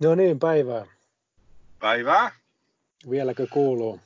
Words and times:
No 0.00 0.14
niin, 0.14 0.38
päivää. 0.38 0.86
Päivää. 1.78 2.32
Vieläkö 3.10 3.46
kuuluu? 3.50 4.00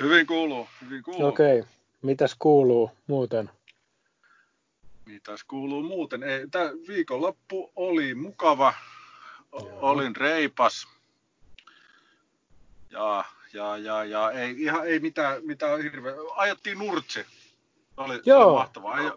Hyvin 0.00 0.26
kuuluu, 0.26 0.68
hyvin 0.84 1.02
kuuluu. 1.02 1.26
Okei, 1.26 1.60
okay. 1.60 1.72
mitäs 2.02 2.36
kuuluu 2.38 2.90
muuten? 3.06 3.50
Mitäs 5.06 5.44
kuuluu 5.44 5.82
muuten? 5.82 6.22
Ei, 6.22 6.48
tää 6.48 6.70
viikonloppu 6.88 7.72
oli 7.76 8.14
mukava, 8.14 8.74
Joo. 9.52 9.78
olin 9.80 10.16
reipas. 10.16 10.88
Ja, 12.90 13.24
ja, 13.52 13.76
ja, 13.76 14.04
ja 14.04 14.30
ei, 14.30 14.62
ihan, 14.62 14.86
ei 14.86 15.00
mitään, 15.00 15.44
mitään 15.44 15.82
hirveä. 15.82 16.14
Ajettiin 16.36 16.78
nurtsi. 16.78 17.26
Oli, 17.96 18.20
Joo. 18.24 18.44
oli 18.44 18.58
mahtavaa. 18.58 19.00
Ei, 19.00 19.10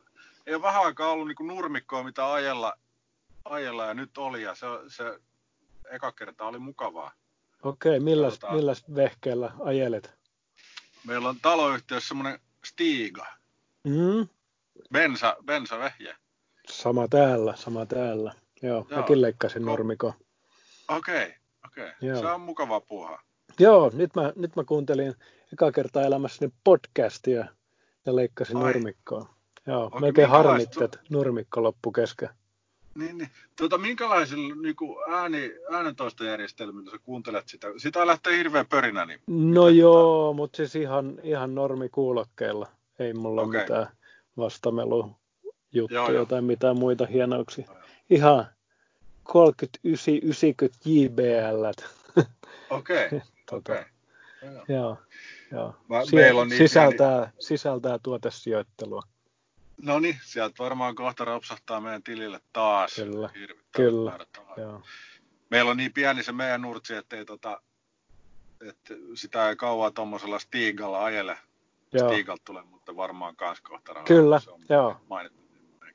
ei 0.45 0.55
ole 0.55 0.61
vähän 0.61 0.85
aikaa 0.85 1.09
ollut 1.09 1.27
niin 1.27 1.47
nurmikkoa, 1.47 2.03
mitä 2.03 2.33
ajella, 2.33 2.77
ajella 3.45 3.85
ja 3.85 3.93
nyt 3.93 4.17
oli. 4.17 4.41
Ja 4.41 4.55
se, 4.55 4.67
se 4.87 5.19
eka 5.93 6.11
kerta 6.11 6.45
oli 6.45 6.59
mukavaa. 6.59 7.11
Okei, 7.63 7.89
okay, 7.89 7.99
milläs, 7.99 8.33
Katsotaan. 8.33 8.55
milläs 8.55 8.83
vehkeellä 8.95 9.51
ajelet? 9.59 10.13
Meillä 11.07 11.29
on 11.29 11.35
taloyhtiössä 11.41 12.07
semmoinen 12.07 12.39
Stiga, 12.65 13.25
Mm? 13.83 14.27
bensa, 14.93 15.35
bensavehje. 15.45 16.15
Sama 16.69 17.07
täällä, 17.07 17.55
sama 17.55 17.85
täällä. 17.85 18.33
Joo, 18.61 18.85
Joo. 18.89 18.99
mäkin 18.99 19.21
leikkasin 19.21 19.61
Ko- 19.61 19.65
nurmikon. 19.65 20.13
Okei, 20.87 21.35
okei. 21.65 21.91
Joo. 22.01 22.19
Se 22.21 22.27
on 22.27 22.41
mukavaa 22.41 22.81
puuhaa. 22.81 23.21
Joo, 23.59 23.91
nyt 23.93 24.15
mä, 24.15 24.33
nyt 24.35 24.55
mä 24.55 24.63
kuuntelin 24.63 25.15
eka 25.53 25.71
kertaa 25.71 26.03
elämässäni 26.03 26.53
podcastia 26.63 27.45
ja 28.05 28.15
leikkasin 28.15 28.57
Ai. 28.57 28.63
nurmikkoa. 28.63 29.35
Joo, 29.67 29.83
Oikein 29.83 30.01
melkein 30.01 30.29
harmitti, 30.29 30.83
että 30.83 30.99
nurmikko 31.09 31.63
loppu 31.63 31.91
kesken. 31.91 32.29
Niin, 32.95 33.17
niin. 33.17 33.29
Tuota, 33.55 33.77
minkälaisilla 33.77 34.55
niin 34.55 34.75
ääni, 35.09 35.51
äänentoistojärjestelmillä 35.71 36.91
sä 36.91 36.97
kuuntelet 37.03 37.47
sitä? 37.47 37.67
Sitä 37.77 38.07
lähtee 38.07 38.37
hirveä 38.37 38.65
pörinä, 38.65 39.05
niin 39.05 39.19
No 39.27 39.69
joo, 39.69 40.33
mutta 40.33 40.57
siis 40.57 40.75
ihan, 40.75 41.19
ihan 41.23 41.55
normikuulokkeilla. 41.55 42.67
Ei 42.99 43.13
mulla 43.13 43.41
okay. 43.41 43.61
mitään 43.61 43.87
vastamelu 44.37 45.15
juttuja 45.73 45.99
Joo, 46.01 46.11
joo. 46.11 46.25
tai 46.25 46.41
mitään 46.41 46.79
muita 46.79 47.05
hienouksia. 47.05 47.67
Ihan 48.09 48.45
39 49.23 50.13
90 50.13 50.79
JBL. 50.85 51.65
okei, 52.69 53.09
tota, 53.49 53.71
okei. 53.71 53.83
Joo. 54.41 54.65
Joo, 54.67 54.97
joo. 55.51 55.75
Mä- 55.89 55.99
on 56.39 56.47
niin 56.49 56.57
sisältää, 56.57 57.31
sisältää 57.39 57.99
tuotesijoittelua. 58.03 59.01
No 59.81 59.99
niin, 59.99 60.19
sieltä 60.23 60.63
varmaan 60.63 60.95
kohta 60.95 61.25
rapsahtaa 61.25 61.81
meidän 61.81 62.03
tilille 62.03 62.39
taas. 62.53 62.95
Kyllä, 62.95 63.29
kyllä. 63.71 64.19
Joo. 64.57 64.81
Meillä 65.49 65.71
on 65.71 65.77
niin 65.77 65.93
pieni 65.93 66.23
se 66.23 66.31
meidän 66.31 66.61
nurtsi, 66.61 66.95
ettei 66.95 67.25
tota, 67.25 67.61
että 68.69 68.93
sitä 69.15 69.49
ei 69.49 69.55
kauan 69.55 69.93
tuommoisella 69.93 70.39
Stigalla 70.39 71.03
ajele. 71.03 71.37
Joo. 71.93 72.09
Stigalta 72.09 72.43
tulee, 72.45 72.63
mutta 72.63 72.95
varmaan 72.95 73.35
kans 73.35 73.61
kohta 73.61 73.93
rahaa. 73.93 74.07
Kyllä, 74.07 74.39
Se 74.39 74.51
on 74.51 74.61
joo. 74.69 75.01
mainittu 75.09 75.43
niin. 75.51 75.93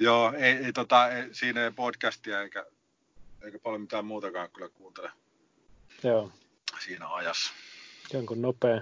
Joo, 0.00 0.32
ei, 0.36 0.52
ei, 0.52 0.72
tota, 0.72 1.08
ei, 1.08 1.34
siinä 1.34 1.64
ei 1.64 1.70
podcastia 1.70 2.42
eikä, 2.42 2.66
eikä 3.42 3.58
paljon 3.58 3.80
mitään 3.80 4.04
muutakaan 4.04 4.50
kyllä 4.50 4.68
kuuntele 4.68 5.10
Joo. 6.02 6.32
siinä 6.84 7.08
ajassa. 7.08 7.52
Jonkun 8.12 8.42
nopea 8.42 8.80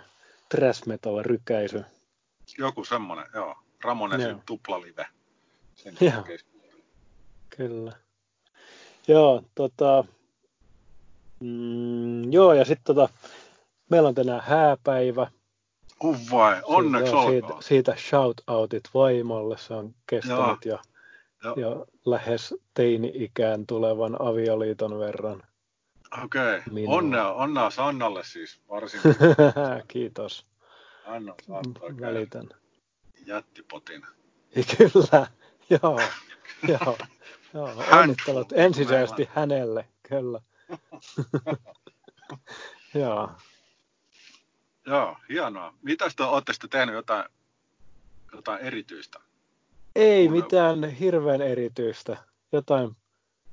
trash 0.49 0.87
metal 0.87 1.23
rykäisy. 1.23 1.85
Joku 2.59 2.85
semmonen, 2.85 3.27
joo. 3.35 3.57
Ramonesin 3.85 4.29
Joo. 4.29 4.41
tuplalive. 4.47 5.07
Sen 5.75 5.95
Joo. 6.01 6.25
Kyllä. 7.57 7.93
Joo, 9.09 9.43
tota, 9.55 10.05
mm, 11.41 12.33
joo, 12.33 12.53
ja 12.53 12.65
sitten 12.65 12.95
tota, 12.97 13.15
meillä 13.91 14.09
on 14.09 14.15
tänään 14.15 14.43
hääpäivä. 14.47 15.27
Uh 16.05 16.17
vai, 16.31 16.61
onneksi 16.65 17.11
siitä, 17.11 17.47
olkoon. 17.47 17.63
siitä 17.63 17.95
shout-outit 17.97 18.91
vaimolle, 18.95 19.59
se 19.59 19.75
on 19.75 19.95
kestänyt 20.07 20.65
jo, 20.65 20.79
Joo. 21.45 21.55
jo 21.57 21.87
lähes 22.07 22.55
teini-ikään 22.75 23.67
tulevan 23.67 24.17
avioliiton 24.23 24.99
verran. 24.99 25.43
Okei, 26.25 26.63
Minua. 26.71 26.97
onnea, 26.97 27.33
onnea 27.33 27.71
Sannalle 27.71 28.25
siis 28.25 28.61
varsinkin. 28.69 29.15
Kiitos, 29.89 30.47
Anna 31.07 31.35
saat 31.47 31.67
oikein 31.81 32.01
välitän. 32.01 32.49
jättipotin. 33.27 34.03
Kyllä, 34.79 35.27
joo, 35.71 36.01
joo, 36.69 36.99
joo. 37.55 37.85
Onnittelut 37.93 38.53
ensisijaisesti 38.53 39.29
hänelle, 39.35 39.89
kyllä. 40.09 40.41
joo. 42.95 43.31
Joo, 44.87 45.17
hienoa. 45.29 45.75
Mitäs 45.83 46.17
te 46.17 46.23
ootte 46.23 46.53
sitten 46.53 46.71
tehnyt 46.71 46.95
jotain, 46.95 47.25
jotain 48.33 48.61
erityistä? 48.61 49.19
Ei 49.97 50.27
Kuunnella. 50.29 50.45
mitään 50.45 50.91
hirveän 50.91 51.43
erityistä. 51.43 52.17
Jotain, 52.53 52.97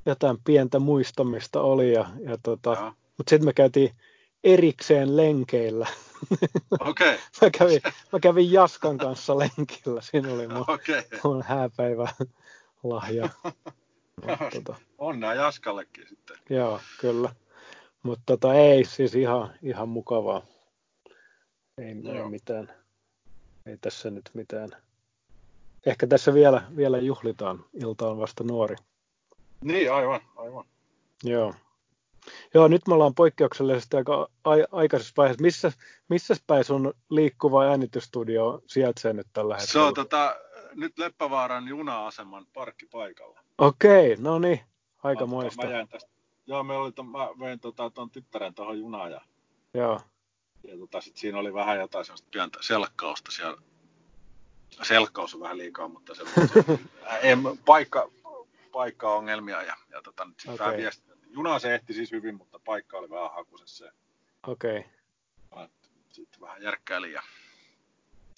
jotain 0.05 0.37
pientä 0.43 0.79
muistamista 0.79 1.61
oli, 1.61 1.93
ja, 1.93 2.09
ja 2.19 2.37
tota, 2.43 2.93
mutta 3.17 3.29
sitten 3.29 3.45
me 3.45 3.53
käytiin 3.53 3.95
erikseen 4.43 5.17
lenkeillä. 5.17 5.87
Okei, 6.79 7.19
mä, 7.41 7.50
kävin, 7.57 7.81
mä 8.13 8.19
kävin 8.19 8.51
Jaskan 8.51 8.97
kanssa 8.97 9.38
lenkillä. 9.39 10.01
Siinä 10.01 10.34
oli 10.34 10.47
mun, 10.47 10.66
okei. 10.67 11.03
mun 11.23 11.44
hääpäivä 11.44 12.13
lahja. 12.84 13.29
Tota, 14.53 14.75
Onnea 14.97 15.33
Jaskallekin 15.33 16.07
sitten. 16.07 16.38
joo, 16.50 16.79
kyllä. 17.01 17.35
Mutta 18.03 18.23
tota, 18.25 18.53
ei 18.53 18.85
siis 18.85 19.16
ihan, 19.16 19.53
ihan 19.62 19.89
mukavaa. 19.89 20.41
Ei, 21.78 21.85
ei 21.88 22.16
Joo. 22.16 22.29
mitään. 22.29 22.73
Ei 23.66 23.78
tässä 23.78 24.09
nyt 24.09 24.29
mitään. 24.33 24.69
Ehkä 25.85 26.07
tässä 26.07 26.33
vielä, 26.33 26.62
vielä 26.75 26.97
juhlitaan. 26.97 27.66
Ilta 27.73 28.07
on 28.07 28.19
vasta 28.19 28.44
nuori. 28.44 28.75
Niin, 29.63 29.94
aivan, 29.94 30.22
aivan. 30.35 30.66
Joo. 31.23 31.53
Joo, 32.53 32.67
nyt 32.67 32.81
me 32.88 32.94
ollaan 32.94 33.16
poikkeuksellisesti 33.16 33.97
aika 33.97 34.29
ai- 34.44 34.66
aikaisessa 34.72 35.13
vaiheessa. 35.17 35.41
Missä, 35.41 35.72
missä 36.09 36.35
päin 36.47 36.63
sun 36.63 36.94
liikkuva 37.09 37.63
äänitystudio 37.63 38.61
sijaitsee 38.67 39.13
nyt 39.13 39.28
tällä 39.34 39.57
Se 39.57 39.61
hetkellä? 39.61 39.88
on 39.88 39.94
tota, 39.94 40.35
nyt 40.75 40.97
Leppävaaran 41.00 41.67
juna-aseman 41.67 42.45
parkkipaikalla. 42.53 43.39
Okei, 43.57 44.16
no 44.19 44.39
niin, 44.39 44.59
aika 45.03 45.25
moista. 45.25 45.66
Mä 45.66 45.72
jäin 45.72 45.88
tästä, 45.88 46.09
joo, 46.47 46.63
me 46.63 46.73
oli, 46.73 46.91
ton, 46.91 47.12
mä 47.12 47.29
vein 47.39 47.59
tota, 47.59 47.89
ton 47.89 48.09
tyttären 48.09 48.53
tuohon 48.53 48.79
junaan 48.79 49.12
ja, 49.12 49.22
Joo, 49.73 50.01
ja 50.63 50.78
tota, 50.78 51.01
sit 51.01 51.17
siinä 51.17 51.39
oli 51.39 51.53
vähän 51.53 51.79
jotain 51.79 52.06
semmoista 52.06 52.28
pientä 52.31 52.59
selkkausta 52.62 53.31
siellä. 53.31 53.62
Selkkaus 54.83 55.35
on 55.35 55.41
vähän 55.41 55.57
liikaa, 55.57 55.88
mutta 55.88 56.16
se, 56.16 56.23
se 56.56 56.79
paikka, 57.66 58.12
paikka-ongelmia 58.72 59.62
ja, 59.62 59.75
ja 59.91 60.01
tota, 60.01 60.25
nyt 60.25 60.39
sitten 60.39 60.53
Okei. 60.53 60.66
vähän 60.66 60.78
viesti. 60.78 61.12
Juna 61.35 61.59
se 61.59 61.75
ehti 61.75 61.94
siis 61.94 62.11
hyvin, 62.11 62.35
mutta 62.35 62.59
paikka 62.66 62.97
oli 62.97 63.09
vähän 63.09 63.31
hakusessa. 63.33 63.91
okei. 64.47 64.85
Sitten 66.09 66.41
vähän 66.41 66.61
järkkäilin 66.61 67.11
ja 67.11 67.21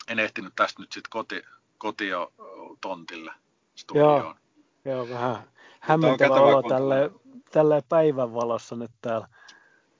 en 0.08 0.20
ehtinyt 0.20 0.54
tästä 0.56 0.82
nyt 0.82 0.92
sitten 0.92 1.10
koti, 1.10 1.42
kotio 1.78 2.34
tontille 2.82 3.32
studioon. 3.76 4.36
Joo, 4.86 5.10
vähän 5.10 5.38
hämmentävä 5.80 6.36
olo 6.36 6.62
kun 6.62 6.70
tälle, 6.70 7.12
tälle 7.52 7.84
päivänvalossa 7.90 8.76
nyt 8.76 8.92
täällä, 9.02 9.28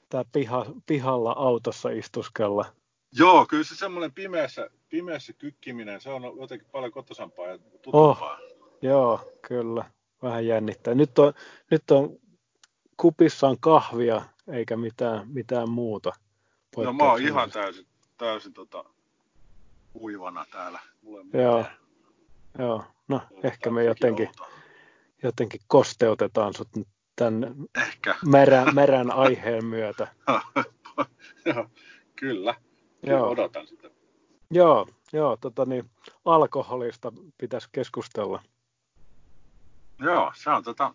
täällä 0.08 0.28
piha, 0.32 0.66
pihalla 0.86 1.32
autossa 1.32 1.90
istuskella. 1.90 2.64
Joo, 3.12 3.46
kyllä 3.46 3.64
se 3.64 3.76
semmoinen 3.76 4.12
pimeässä, 4.12 4.70
pimeässä 4.88 5.32
kykkiminen, 5.32 6.00
se 6.00 6.10
on 6.10 6.22
jotenkin 6.40 6.68
paljon 6.72 6.92
kotosampaa 6.92 7.46
ja 7.46 7.58
tutumpaa. 7.58 8.38
Joo, 8.82 9.32
kyllä. 9.48 9.84
Vähän 10.22 10.46
jännittää. 10.46 10.94
Nyt 10.94 11.18
on, 11.18 11.32
nyt 11.70 11.90
on 11.90 12.18
kupissa 12.96 13.48
on 13.48 13.56
kahvia 13.60 14.22
eikä 14.48 14.76
mitään, 14.76 15.28
mitään 15.28 15.70
muuta. 15.70 16.12
no 16.76 16.92
mä 16.92 17.04
oon 17.04 17.22
ihan 17.22 17.50
täysin, 17.50 17.86
täysin 18.18 18.52
tota, 18.52 18.84
kuivana 19.92 20.46
täällä. 20.50 20.80
Mulla 21.02 21.24
Joo. 21.32 21.58
mitään. 21.58 21.76
Joo, 22.58 22.84
no 23.08 23.20
Jotain 23.30 23.46
ehkä 23.46 23.70
me 23.70 23.84
jotenkin, 23.84 24.28
jotenkin 25.22 25.60
kosteutetaan 25.66 26.54
sut 26.54 26.68
nyt 26.76 26.88
tämän 27.16 27.54
Ehkä, 27.86 28.14
märän, 28.26 28.74
märän 28.80 29.10
aiheen 29.10 29.64
myötä. 29.64 30.08
Joo, 31.44 31.70
kyllä. 32.16 32.54
Kyllä 33.00 33.18
Joo, 33.18 33.28
odotan 33.30 33.66
sitä. 33.66 33.90
joo, 34.50 34.86
joo 35.12 35.36
tota 35.36 35.64
niin, 35.64 35.90
alkoholista 36.24 37.12
pitäisi 37.38 37.68
keskustella. 37.72 38.42
Joo, 39.98 40.32
se 40.36 40.50
on, 40.50 40.64
tota, 40.64 40.94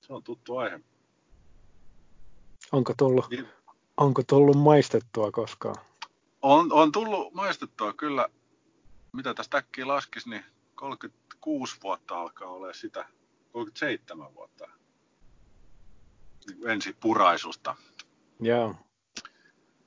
se 0.00 0.12
on 0.12 0.22
tuttu 0.22 0.56
aihe. 0.56 0.80
Onko 2.72 2.94
tullut, 2.98 3.30
Niin. 3.30 3.48
onko 3.96 4.22
tullut 4.22 4.56
maistettua 4.56 5.30
koskaan? 5.30 5.76
On, 6.42 6.72
on 6.72 6.92
tullut 6.92 7.34
maistettua 7.34 7.92
kyllä, 7.92 8.28
mitä 9.12 9.34
tästä 9.34 9.56
äkkiä 9.58 9.86
laskisi, 9.88 10.30
niin 10.30 10.44
36 10.74 11.76
vuotta 11.82 12.20
alkaa 12.20 12.48
olla 12.48 12.72
sitä, 12.72 13.06
37 13.52 14.34
vuotta. 14.34 14.68
ensipuraisusta. 16.66 17.76
Joo. 18.40 18.74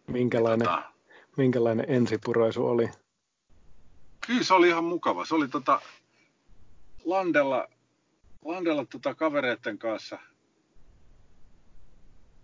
Minkälainen, 0.07 0.67
Tota, 0.67 0.83
minkälainen 1.37 1.85
ensipuraisu 1.89 2.67
oli? 2.67 2.89
kyllä 4.27 4.43
se 4.43 4.53
oli 4.53 4.67
ihan 4.67 4.83
mukava. 4.83 5.25
Se 5.25 5.35
oli 5.35 5.47
tota 5.47 5.81
Landella, 7.05 7.67
Landella 8.45 8.85
tota 8.85 9.15
kavereiden 9.15 9.77
kanssa. 9.77 10.19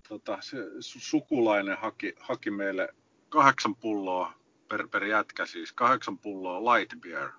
Tota, 0.10 0.38
se 0.42 0.58
su- 0.58 1.00
sukulainen 1.00 1.78
haki, 1.78 2.16
haki 2.20 2.52
meille 2.52 2.90
kahdeksan 3.30 3.76
pulloa 3.76 4.34
per, 4.70 4.88
per 4.88 5.04
jätkä 5.04 5.46
siis, 5.46 5.74
kahdeksan 5.74 6.18
pulloa 6.18 6.74
light 6.74 7.02
beer 7.02 7.30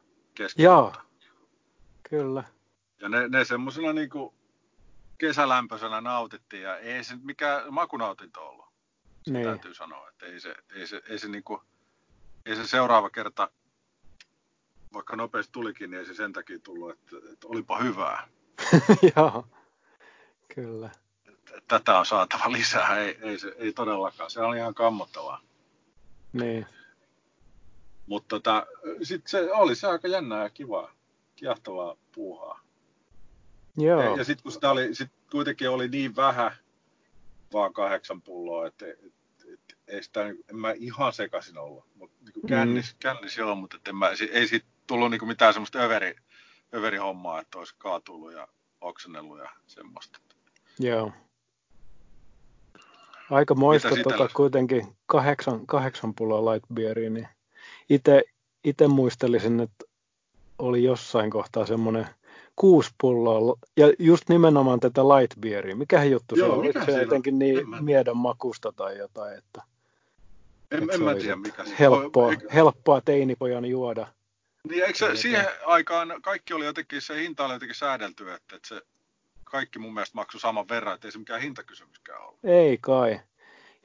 Joo, 0.57 0.93
kyllä. 2.11 2.45
Ja 3.01 3.09
ne, 3.09 3.29
ne 3.29 3.45
semmoisena 3.45 3.93
niinku 3.93 4.35
kesälämpöisenä 5.19 6.01
nautittiin 6.01 6.63
ja 6.63 6.77
ei 6.77 7.05
se 7.05 7.15
nyt 7.15 7.25
mikään 7.25 7.75
makunautinto 7.75 8.49
ollut. 8.49 8.67
Se 9.23 9.33
Niin. 9.33 9.45
täytyy 9.45 9.75
sanoa, 9.75 10.09
että 10.09 10.27
ei 10.27 10.41
se, 10.41 10.55
ei 10.75 10.87
se, 10.87 11.03
ei 11.09 11.19
se, 11.19 11.29
niinku, 11.29 11.63
ei 12.47 12.57
se 12.57 12.67
seuraava 12.67 13.11
kerta, 13.11 13.51
vaikka 14.93 15.17
nopeasti 15.17 15.53
tulikin, 15.53 15.91
niin 15.91 15.99
ei 15.99 16.07
se 16.07 16.15
sen 16.15 16.33
takia 16.33 16.59
tullut, 16.59 16.91
että, 16.91 17.17
että 17.33 17.49
olipa 17.49 17.79
hyvää. 17.79 18.29
Joo, 19.17 19.47
kyllä. 20.55 20.91
Tätä 21.69 21.99
on 21.99 22.07
saatava 22.07 22.53
lisää, 22.53 22.99
ei, 22.99 23.19
ei, 23.23 23.39
se, 23.39 23.55
ei 23.59 23.73
todellakaan. 23.73 24.31
Se 24.31 24.41
oli 24.41 24.57
ihan 24.57 24.75
kammottavaa. 24.75 25.41
Niin. 26.33 26.67
Mutta 28.07 28.29
tota, 28.29 28.67
sitten 29.03 29.31
se 29.31 29.53
oli 29.53 29.75
se 29.75 29.87
aika 29.87 30.09
jännää 30.09 30.43
ja 30.43 30.51
kivaa, 30.51 30.93
kiehtovaa 31.37 31.97
puuhaa. 32.13 32.61
Joo, 33.77 34.03
Ja, 34.03 34.17
ja 34.17 34.25
sitten 34.25 34.43
kun 34.43 34.53
sitä 34.53 34.71
oli, 34.71 34.95
sit 34.95 35.11
kuitenkin 35.31 35.71
oli 35.71 35.89
niin 35.89 36.17
vähän, 36.17 36.53
vaan 37.53 37.73
kahdeksan 37.73 38.23
pulloa, 38.23 38.67
että 38.67 38.87
et, 38.87 39.13
et, 39.53 39.79
ei 39.87 40.03
sitä, 40.03 40.25
niinku- 40.25 40.45
en 40.51 40.57
mä 40.57 40.73
ihan 40.73 41.13
sekaisin 41.13 41.59
ollut. 41.59 41.85
Mutta 41.95 42.17
niin 42.25 42.47
kännis, 42.47 42.97
kännis 42.99 43.37
joo, 43.37 43.55
mutta 43.55 43.77
et 43.77 43.89
en 43.89 43.97
mä, 43.97 44.11
ei 44.33 44.49
siitä 44.49 44.67
tullut 44.87 45.11
niinku 45.11 45.27
mitään 45.27 45.53
semmoista 45.53 45.79
överi, 45.79 46.17
överihommaa, 46.75 47.41
että 47.41 47.59
olisi 47.59 47.75
kaatullut 47.79 48.33
ja 48.33 48.49
oksennellut 48.81 49.39
ja 49.39 49.51
semmoista. 49.67 50.19
joo. 50.79 51.13
Aika 53.31 53.55
moista 53.55 53.89
tota, 54.03 54.29
kuitenkin 54.35 54.97
kahdeksan, 55.07 55.67
kahdeksan 55.67 56.15
pulloa 56.15 56.53
light 56.55 56.67
beeria, 56.75 57.11
niin 57.11 57.29
itse, 58.65 58.89
muistelisin, 58.89 59.61
että 59.61 59.85
oli 60.59 60.85
jossain 60.85 61.31
kohtaa 61.31 61.67
semmoinen 61.67 62.07
kuusi 62.57 62.91
pulloa, 63.01 63.57
ja 63.77 63.93
just 63.99 64.29
nimenomaan 64.29 64.81
tätä 64.81 65.03
light 65.03 65.41
beeria. 65.41 65.77
Mikähän 65.77 66.11
juttu 66.11 66.37
se 66.37 66.41
Joo, 66.41 66.59
on? 66.59 66.67
Mikä 66.67 66.81
se 66.81 66.85
siinä 66.85 66.99
on? 66.99 67.07
jotenkin 67.07 67.39
niin 67.39 67.85
miedon 67.85 68.17
makusta 68.17 68.73
tai 68.73 68.99
jotain, 68.99 69.39
että, 69.39 69.63
En, 70.71 70.83
että 70.83 70.93
en 70.93 70.99
se 70.99 71.05
mä 71.05 71.11
oli 71.11 71.21
tiedä 71.21 71.37
mikä 71.37 71.65
se 71.65 71.75
helppoa, 71.79 72.31
Eikö, 72.31 72.49
helppoa 72.55 73.01
teinipojan 73.01 73.65
juoda. 73.65 74.07
niin 74.69 74.85
eikö 74.85 74.99
se, 74.99 75.17
siihen 75.17 75.47
aikaan 75.67 76.15
kaikki 76.23 76.55
oli 76.55 76.65
jotenkin, 76.65 77.03
se 77.03 77.23
hinta 77.23 77.45
oli 77.45 77.53
jotenkin 77.55 77.77
säädelty, 77.77 78.33
että, 78.33 78.57
että 78.57 78.69
se 78.69 78.81
kaikki 79.51 79.79
mun 79.79 79.95
mielestä 79.95 80.15
maksoi 80.15 80.41
saman 80.41 80.69
verran, 80.69 80.95
että 80.95 81.09
ei 81.09 81.13
se 81.13 81.19
mikään 81.19 81.41
hintakysymyskään 81.41 82.23
ollut. 82.23 82.39
Ei 82.45 82.79
kai. 82.81 83.21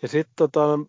Ja 0.02 0.08
sitten 0.08 0.34
tota, 0.36 0.80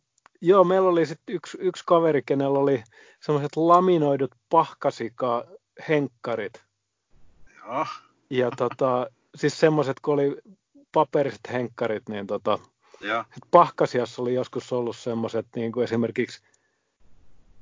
joo, 0.40 0.64
meillä 0.64 0.88
oli 0.88 1.06
sitten 1.06 1.34
yksi, 1.34 1.58
yksi 1.60 1.82
kaveri, 1.86 2.22
kenellä 2.22 2.58
oli 2.58 2.84
semmoiset 3.20 3.56
laminoidut 3.56 4.30
pahkasika 4.48 5.44
henkkarit. 5.88 6.62
Joo, 7.56 7.86
Ja 8.30 8.50
tota, 8.50 9.06
siis 9.34 9.60
semmoiset, 9.60 10.00
kun 10.00 10.14
oli 10.14 10.36
paperiset 10.92 11.40
henkkarit, 11.52 12.08
niin 12.08 12.26
tota, 12.26 12.58
ja, 13.00 13.24
pahkasiassa 13.50 14.22
oli 14.22 14.34
joskus 14.34 14.72
ollut 14.72 14.96
semmoiset, 14.96 15.46
niin 15.56 15.72
kuin 15.72 15.84
esimerkiksi, 15.84 16.42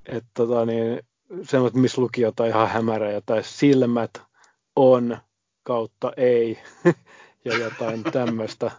että 0.07 0.31
tota, 0.35 0.67
niin, 0.67 1.01
semmoiset, 1.43 1.81
missä 1.81 2.01
luki 2.01 2.21
jotain 2.21 2.51
ihan 2.51 2.69
hämärää, 2.69 3.21
tai 3.27 3.45
silmät 3.45 4.23
on 4.77 5.19
kautta 5.65 6.13
ei, 6.17 6.59
ja 7.45 7.59
jotain 7.59 8.05
tämmöistä. 8.05 8.71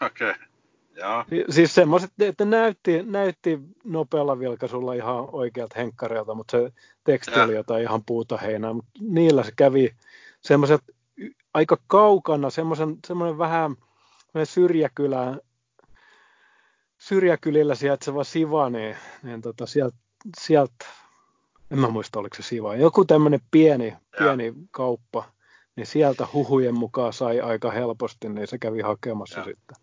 okei. 0.00 0.30
Okay. 0.30 0.48
Joo, 0.96 1.24
Siis 1.50 1.74
semmoiset, 1.74 2.10
että 2.20 2.44
näytti, 2.44 3.02
näytti 3.02 3.58
nopealla 3.84 4.38
vilkaisulla 4.38 4.94
ihan 4.94 5.28
oikealta 5.32 5.74
henkkareilta, 5.78 6.34
mutta 6.34 6.58
se 6.58 6.72
teksti 7.04 7.38
Ja. 7.38 7.44
oli 7.44 7.54
jotain 7.54 7.82
ihan 7.82 8.04
puuta 8.04 8.36
heinää. 8.36 8.74
Niillä 9.00 9.42
se 9.42 9.52
kävi 9.56 9.96
semmoiset 10.40 10.80
aika 11.54 11.76
kaukana, 11.86 12.50
semmoisen, 12.50 12.96
semmoinen 13.06 13.38
vähän 13.38 13.76
syrjäkylä, 14.44 15.38
syrjäkylillä 16.98 17.74
sijaitseva 17.74 18.24
Siva, 18.24 18.70
niin, 18.70 18.96
niin 19.22 19.42
tota, 19.42 19.66
sieltä, 19.66 19.96
sielt, 20.40 20.72
en 21.70 21.78
mä 21.78 21.88
muista 21.88 22.20
oliko 22.20 22.36
se 22.36 22.42
Siva, 22.42 22.76
joku 22.76 23.04
tämmöinen 23.04 23.40
pieni, 23.50 23.96
pieni 24.18 24.54
kauppa, 24.70 25.24
niin 25.78 25.86
sieltä 25.86 26.26
huhujen 26.32 26.74
mukaan 26.78 27.12
sai 27.12 27.40
aika 27.40 27.70
helposti, 27.70 28.28
niin 28.28 28.46
se 28.46 28.58
kävi 28.58 28.80
hakemassa 28.80 29.38
Ja. 29.38 29.44
sitten. 29.44 29.76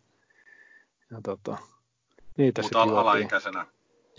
Ja 1.11 1.17
tota, 1.23 1.57
niitä 2.37 2.61
mutta 2.61 2.81
al- 2.81 2.87
juotiin. 2.89 3.01
alaikäisenä. 3.01 3.65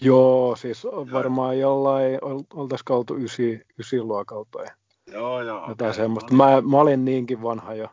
Joo, 0.00 0.56
siis 0.56 0.84
varmaan 1.12 1.58
jollain, 1.58 2.18
ol- 2.24 2.42
oltaisiko 2.54 2.96
oltu 2.96 3.16
ysi, 3.16 3.60
ysiluokalta 3.78 4.62
ja 4.62 4.70
Joo, 5.06 5.42
joo. 5.42 5.68
jotain 5.68 5.90
okei. 5.90 6.02
semmoista. 6.02 6.34
Mä, 6.34 6.60
mä 6.70 6.76
olin 6.80 7.04
niinkin 7.04 7.42
vanha 7.42 7.74
jo. 7.74 7.88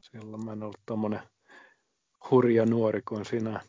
Silloin 0.00 0.44
mä 0.44 0.52
en 0.52 0.62
ollut 0.62 0.80
tommonen 0.86 1.20
hurja 2.30 2.66
nuori 2.66 3.02
kuin 3.08 3.24
sinä. 3.24 3.60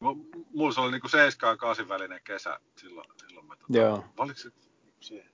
M- 0.00 0.42
Mulla 0.54 0.72
se 0.72 0.80
oli 0.80 0.90
niinku 0.90 1.08
7 1.08 1.50
ja 1.52 1.56
8 1.56 1.88
välinen 1.88 2.20
kesä 2.24 2.60
silloin. 2.76 3.06
silloin 3.26 3.46
mä, 3.46 3.56
tota, 3.56 3.78
Joo. 3.78 4.04
Oliko 4.18 4.38
se 4.38 4.50
siihen? 5.00 5.30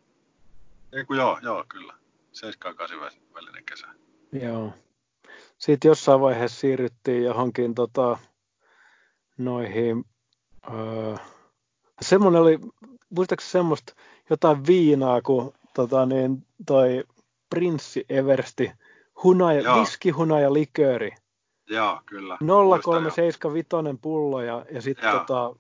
Ei 0.93 1.05
kun 1.05 1.17
joo, 1.17 1.39
joo, 1.43 1.65
kyllä. 1.69 1.95
7 2.39 2.71
ja 2.71 2.75
8 2.75 2.99
vä- 2.99 3.35
välinen 3.35 3.65
kesä. 3.65 3.87
Joo. 4.33 4.73
Sitten 5.59 5.89
jossain 5.89 6.21
vaiheessa 6.21 6.61
siirryttiin 6.61 7.25
johonkin 7.25 7.75
tota, 7.75 8.19
noihin, 9.39 10.05
öö, 10.75 11.15
semmoinen 12.01 12.43
oli, 12.43 12.59
muistaakseni 13.11 13.51
semmoista 13.51 13.95
jotain 14.31 14.67
viinaa, 14.67 15.23
kuin 15.23 15.53
tota, 15.75 16.07
niin, 16.07 16.47
toi 16.67 17.05
Prinssi 17.51 18.05
Eversti, 18.09 18.73
hunaja, 19.25 19.61
Joo. 19.61 19.81
viskihunaja 19.81 20.53
likööri. 20.53 21.11
Joo, 21.71 22.01
kyllä. 22.07 22.39
0375 22.41 23.69
pullo 24.03 24.43
ja, 24.43 24.67
ja 24.71 24.83
sitten 24.83 25.13
tota, 25.13 25.57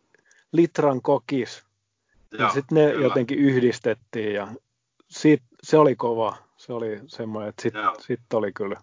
litran 0.52 1.02
kokis. 1.02 1.64
Ja 2.32 2.38
Joo, 2.38 2.50
sitten 2.50 2.78
ne 2.78 2.90
kyllä. 2.90 3.06
jotenkin 3.06 3.38
yhdistettiin 3.38 4.34
ja 4.34 4.48
sit, 5.08 5.42
se 5.62 5.78
oli 5.78 5.96
kova. 5.96 6.47
Se 6.58 6.72
oli 6.72 7.00
semmoinen, 7.06 7.48
että 7.48 7.62
sitten 7.62 7.82
sit 8.00 8.32
oli 8.34 8.52
kyllä 8.52 8.76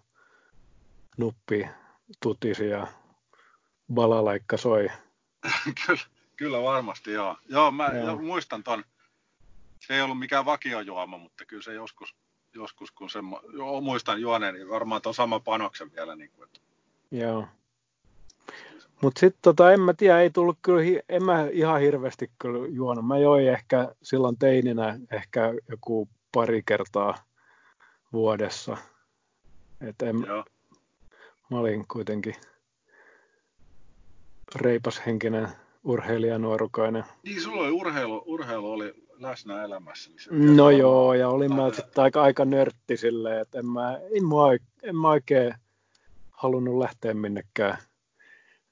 nuppi 1.16 1.68
tutisi 2.22 2.68
ja 2.68 2.86
balalaikka 3.94 4.56
soi. 4.56 4.88
kyllä, 5.86 6.00
kyllä 6.36 6.62
varmasti, 6.62 7.12
joo. 7.12 7.36
Joo, 7.48 7.70
mä 7.70 7.86
Joo. 7.86 8.16
muistan 8.16 8.62
ton. 8.62 8.84
Se 9.80 9.94
ei 9.94 10.02
ollut 10.02 10.18
mikään 10.18 10.44
vakiojuoma, 10.44 11.18
mutta 11.18 11.44
kyllä 11.44 11.62
se 11.62 11.72
joskus, 11.74 12.14
joskus 12.54 12.90
kun 12.90 13.10
se, 13.10 13.18
joo, 13.52 13.80
muistan 13.80 14.20
juoneen, 14.20 14.54
niin 14.54 14.68
varmaan 14.68 15.02
ton 15.02 15.14
sama 15.14 15.40
panoksen 15.40 15.92
vielä. 15.92 16.16
Niin 16.16 16.30
kuin, 16.30 16.46
että 16.46 16.60
Joo. 17.10 17.46
Mutta 19.02 19.20
sitten 19.20 19.42
tota, 19.42 19.72
en 19.72 19.80
mä 19.80 19.94
tiedä, 19.94 20.20
ei 20.20 20.30
tullut 20.30 20.58
kyllä, 20.62 20.82
en 21.08 21.24
mä 21.24 21.48
ihan 21.52 21.80
hirveästi 21.80 22.30
kyllä 22.38 22.68
juonut. 22.68 23.06
Mä 23.06 23.18
join 23.18 23.48
ehkä 23.48 23.94
silloin 24.02 24.38
teininä 24.38 24.98
ehkä 25.10 25.54
joku 25.68 26.08
pari 26.32 26.62
kertaa 26.66 27.25
vuodessa. 28.12 28.76
Et 29.80 30.02
en, 30.02 30.24
joo, 30.26 30.44
mä 31.50 31.58
olin 31.58 31.84
kuitenkin 31.88 32.34
reipashenkinen 34.54 35.48
urheilijanuorukainen. 35.84 37.04
Niin, 37.22 37.42
sulla 37.42 37.62
oli 37.62 37.70
urheilu, 37.70 38.22
urheilu 38.26 38.72
oli 38.72 38.94
läsnä 39.18 39.64
elämässä. 39.64 40.10
Niin 40.30 40.56
No 40.56 40.70
joo, 40.70 41.14
ja 41.14 41.28
olin 41.28 41.54
mä 41.54 41.72
sitten 41.72 42.04
aika, 42.04 42.22
aika 42.22 42.44
nörtti 42.44 42.96
silleen, 42.96 43.40
että 43.40 43.58
en 43.58 43.66
mä, 43.66 43.98
en 44.16 44.24
mä, 44.24 44.36
en 44.82 44.96
mä 44.96 45.08
oikein 45.08 45.54
halunnut 46.30 46.78
lähteä 46.78 47.14
minnekään 47.14 47.78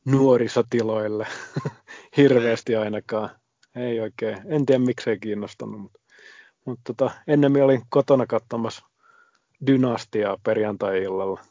nuorisotiloille 0.05 1.26
hirveästi 2.17 2.76
ainakaan. 2.76 3.31
Ei 3.76 4.00
oikein, 4.00 4.38
en 4.47 4.67
tiedä 4.67 4.85
miksei 4.85 5.19
kiinnostanut, 5.19 5.81
mutta, 5.81 6.00
mutta 6.64 6.95
tota, 6.95 7.11
ennemmin 7.26 7.62
olin 7.62 7.83
kotona 7.88 8.26
katsomassa 8.26 8.87
dynastiaa 9.66 10.37
perjantai-illalla. 10.42 11.44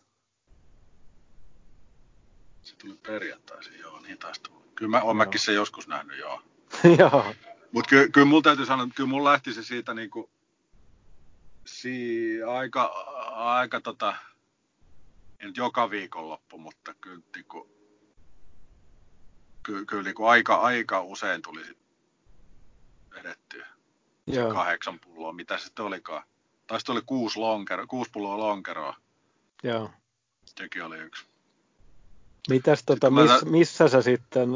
Se 2.62 2.76
tuli 2.76 3.00
perjantaisin, 3.08 3.80
joo, 3.80 4.00
niin 4.00 4.18
taisi 4.18 4.42
tulla. 4.42 4.64
Kyllä 4.76 4.90
mä 4.90 5.02
oon 5.02 5.18
mäkin 5.18 5.40
sen 5.40 5.56
joskus 5.56 5.88
nähnyt, 5.88 6.20
joo. 6.20 6.42
Joo, 7.00 7.26
Mutta 7.72 7.90
ky, 7.90 8.10
kyllä 8.10 8.28
mulla 8.28 8.42
täytyy 8.42 8.66
sanoa, 8.66 8.84
että 8.84 8.96
kyllä 8.96 9.10
mulla 9.10 9.32
lähti 9.32 9.54
se 9.54 9.64
siitä 9.64 9.94
niinku, 9.94 10.30
si, 11.66 12.44
aika, 12.44 12.84
aika 13.36 13.82
tota, 13.82 14.16
nyt 15.42 15.58
joka 15.58 15.90
viikonloppu, 15.90 16.58
mutta 16.58 16.94
kyllä, 16.94 17.22
niin 17.36 17.46
kuin, 17.46 17.70
kyllä, 19.64 19.86
kyllä 19.86 20.04
niin 20.04 20.16
kuin 20.16 20.30
aika, 20.30 20.56
aika 20.56 21.02
usein 21.02 21.42
tuli 21.42 21.64
vedettyä. 23.12 23.68
Se 24.32 24.42
kahdeksan 24.54 25.00
pulloa, 25.00 25.34
mitä 25.34 25.58
se 25.58 25.64
sitten 25.64 25.86
olikaan. 25.86 26.24
Tai 26.74 26.80
sitten 26.80 26.94
oli 26.94 27.02
kuusi, 27.06 27.40
lonkero, 27.40 27.88
kuusi 27.88 28.12
pulloa 28.12 28.38
lonkeroa. 28.38 28.96
Joo. 29.64 29.90
Sekin 30.46 30.84
oli 30.84 30.98
yksi. 30.98 31.26
Mitäs 32.50 32.84
tota, 32.86 33.10
miss, 33.10 33.46
missä 33.46 33.88
sä 33.88 34.02
sitten, 34.02 34.50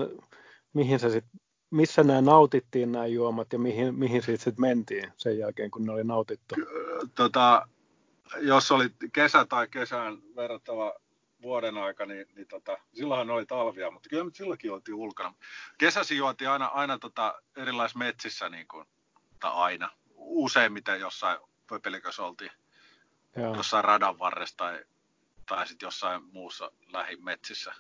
mihin 0.74 1.00
sä 1.00 1.10
sit, 1.10 1.26
missä 1.70 2.04
nämä 2.04 2.22
nautittiin 2.22 2.92
nämä 2.92 3.06
juomat 3.06 3.54
ja 3.54 3.60
mihin, 3.60 3.96
mihin 3.96 4.24
siitä 4.24 4.44
sitten 4.44 4.62
mentiin 4.62 5.12
sen 5.18 5.40
jälkeen, 5.40 5.72
kun 5.72 5.86
ne 5.86 5.92
oli 5.92 6.04
nautittu? 6.04 6.56
Tota, 7.16 7.68
jos 8.42 8.72
oli 8.72 8.90
kesä 9.14 9.46
tai 9.46 9.68
kesään 9.68 10.18
verrattava 10.36 10.94
vuoden 11.42 11.78
aika, 11.78 12.06
niin, 12.06 12.28
niin 12.36 12.48
tota, 12.48 12.78
silloinhan 12.94 13.30
oli 13.30 13.46
talvia, 13.46 13.92
mutta 13.92 14.10
kyllä 14.10 14.32
silloinkin 14.34 14.72
oltiin 14.72 14.96
ulkona. 14.96 15.34
Kesäsi 15.78 16.18
juotiin 16.18 16.50
aina, 16.50 16.66
aina 16.66 17.00
tota 17.00 17.42
erilaisissa 17.56 18.00
metsissä, 18.00 18.50
niin 18.50 18.68
kuin, 18.68 18.86
tai 19.40 19.52
aina, 19.54 19.90
useimmiten 20.16 21.00
jossain 21.00 21.40
pöpelikössä 21.70 22.24
oltiin, 22.24 22.52
Joo. 23.36 23.56
jossain 23.56 23.84
radan 23.84 24.20
varressa 24.20 24.58
tai, 24.58 24.86
tai 25.46 25.68
sitten 25.68 25.88
jossain 25.88 26.24
muussa 26.24 26.72
lähimetsissä. 26.88 27.74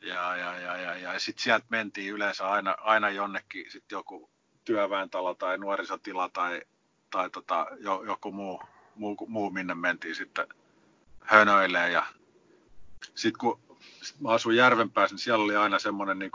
Ja, 0.00 0.36
ja, 0.36 0.60
ja, 0.60 0.76
ja, 0.76 0.96
ja 0.96 1.18
sitten 1.18 1.42
sieltä 1.42 1.66
mentiin 1.68 2.14
yleensä 2.14 2.48
aina, 2.48 2.76
aina 2.80 3.10
jonnekin 3.10 3.70
sit 3.70 3.84
joku 3.90 4.30
työväentalo 4.64 5.34
tai 5.34 5.58
nuorisotila 5.58 6.28
tai, 6.28 6.62
tai 7.10 7.30
tota, 7.30 7.66
jo, 7.78 8.02
joku 8.02 8.32
muu, 8.32 8.62
muu, 8.94 9.16
muu, 9.28 9.50
minne 9.50 9.74
mentiin 9.74 10.14
sitten 10.14 10.46
hönöilee. 11.20 11.90
Ja 11.90 12.06
sitten 13.14 13.38
kun 13.38 13.60
sit 14.02 14.20
mä 14.20 14.30
asuin 14.30 14.56
Järvenpäässä, 14.56 15.14
niin 15.14 15.22
siellä 15.22 15.44
oli 15.44 15.56
aina 15.56 15.78
semmoinen 15.78 16.18
niin 16.18 16.32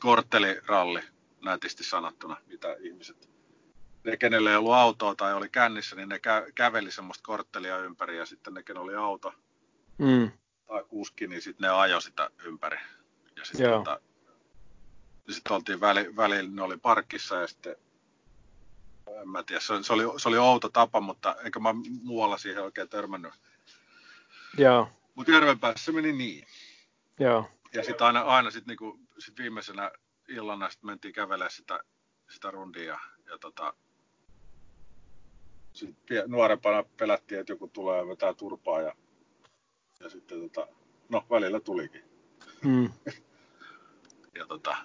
kortteliralli, 0.00 1.00
nätisti 1.44 1.84
sanottuna, 1.84 2.36
mitä 2.46 2.76
ihmiset, 2.80 3.30
ne 4.04 4.16
kenelle 4.16 4.50
ei 4.50 4.56
ollut 4.56 4.72
autoa 4.72 5.14
tai 5.14 5.34
oli 5.34 5.48
kännissä, 5.48 5.96
niin 5.96 6.08
ne 6.08 6.16
kä- 6.16 6.52
käveli 6.54 6.90
semmoista 6.90 7.24
korttelia 7.26 7.78
ympäri 7.78 8.18
ja 8.18 8.26
sitten 8.26 8.54
ne, 8.54 8.62
ken 8.62 8.78
oli 8.78 8.94
auto 8.94 9.34
mm. 9.98 10.30
tai 10.66 10.84
kuski, 10.88 11.26
niin 11.26 11.42
sitten 11.42 11.64
ne 11.64 11.74
ajoi 11.74 12.02
sitä 12.02 12.30
ympäri. 12.44 12.78
Ja 13.36 13.44
sitten 13.44 13.70
tota, 13.70 14.00
sit 15.30 15.50
oltiin 15.50 15.80
väli, 15.80 16.16
välillä, 16.16 16.50
ne 16.50 16.62
oli 16.62 16.76
parkissa 16.76 17.36
ja 17.36 17.46
sitten 17.46 17.76
en 19.20 19.28
mä 19.28 19.42
tiedä, 19.42 19.60
se, 19.60 19.82
se, 19.82 19.92
oli, 19.92 20.20
se 20.20 20.28
oli 20.28 20.38
outo 20.38 20.68
tapa, 20.68 21.00
mutta 21.00 21.36
enkä 21.44 21.60
mä 21.60 21.74
muualla 22.02 22.38
siihen 22.38 22.62
oikein 22.62 22.88
törmännyt. 22.88 23.32
Joo. 24.58 24.88
Mutta 25.14 25.32
Järvenpäässä 25.32 25.84
se 25.84 25.92
meni 25.92 26.12
niin. 26.12 26.46
Joo. 27.20 27.50
Ja 27.72 27.84
sitten 27.84 28.06
aina, 28.06 28.20
aina 28.20 28.50
sit 28.50 28.66
niinku, 28.66 28.98
sit 29.18 29.38
viimeisenä 29.38 29.90
illana 30.28 30.70
sit 30.70 30.82
mentiin 30.82 31.14
kävelemään 31.14 31.50
sitä, 31.50 31.80
sitä 32.30 32.50
rundia 32.50 32.84
ja, 32.84 32.98
ja 33.26 33.38
tota, 33.38 33.74
sit 35.74 35.96
nuorempana 36.26 36.84
pelättiin, 36.96 37.40
että 37.40 37.52
joku 37.52 37.68
tulee 37.68 37.98
ja 37.98 38.08
vetää 38.08 38.34
turpaa 38.34 38.80
ja, 38.80 38.94
ja 40.00 40.10
sitten 40.10 40.40
tota, 40.40 40.66
no 41.08 41.26
välillä 41.30 41.60
tulikin. 41.60 42.04
Mm. 42.64 42.92
ja 44.38 44.46
tota, 44.46 44.76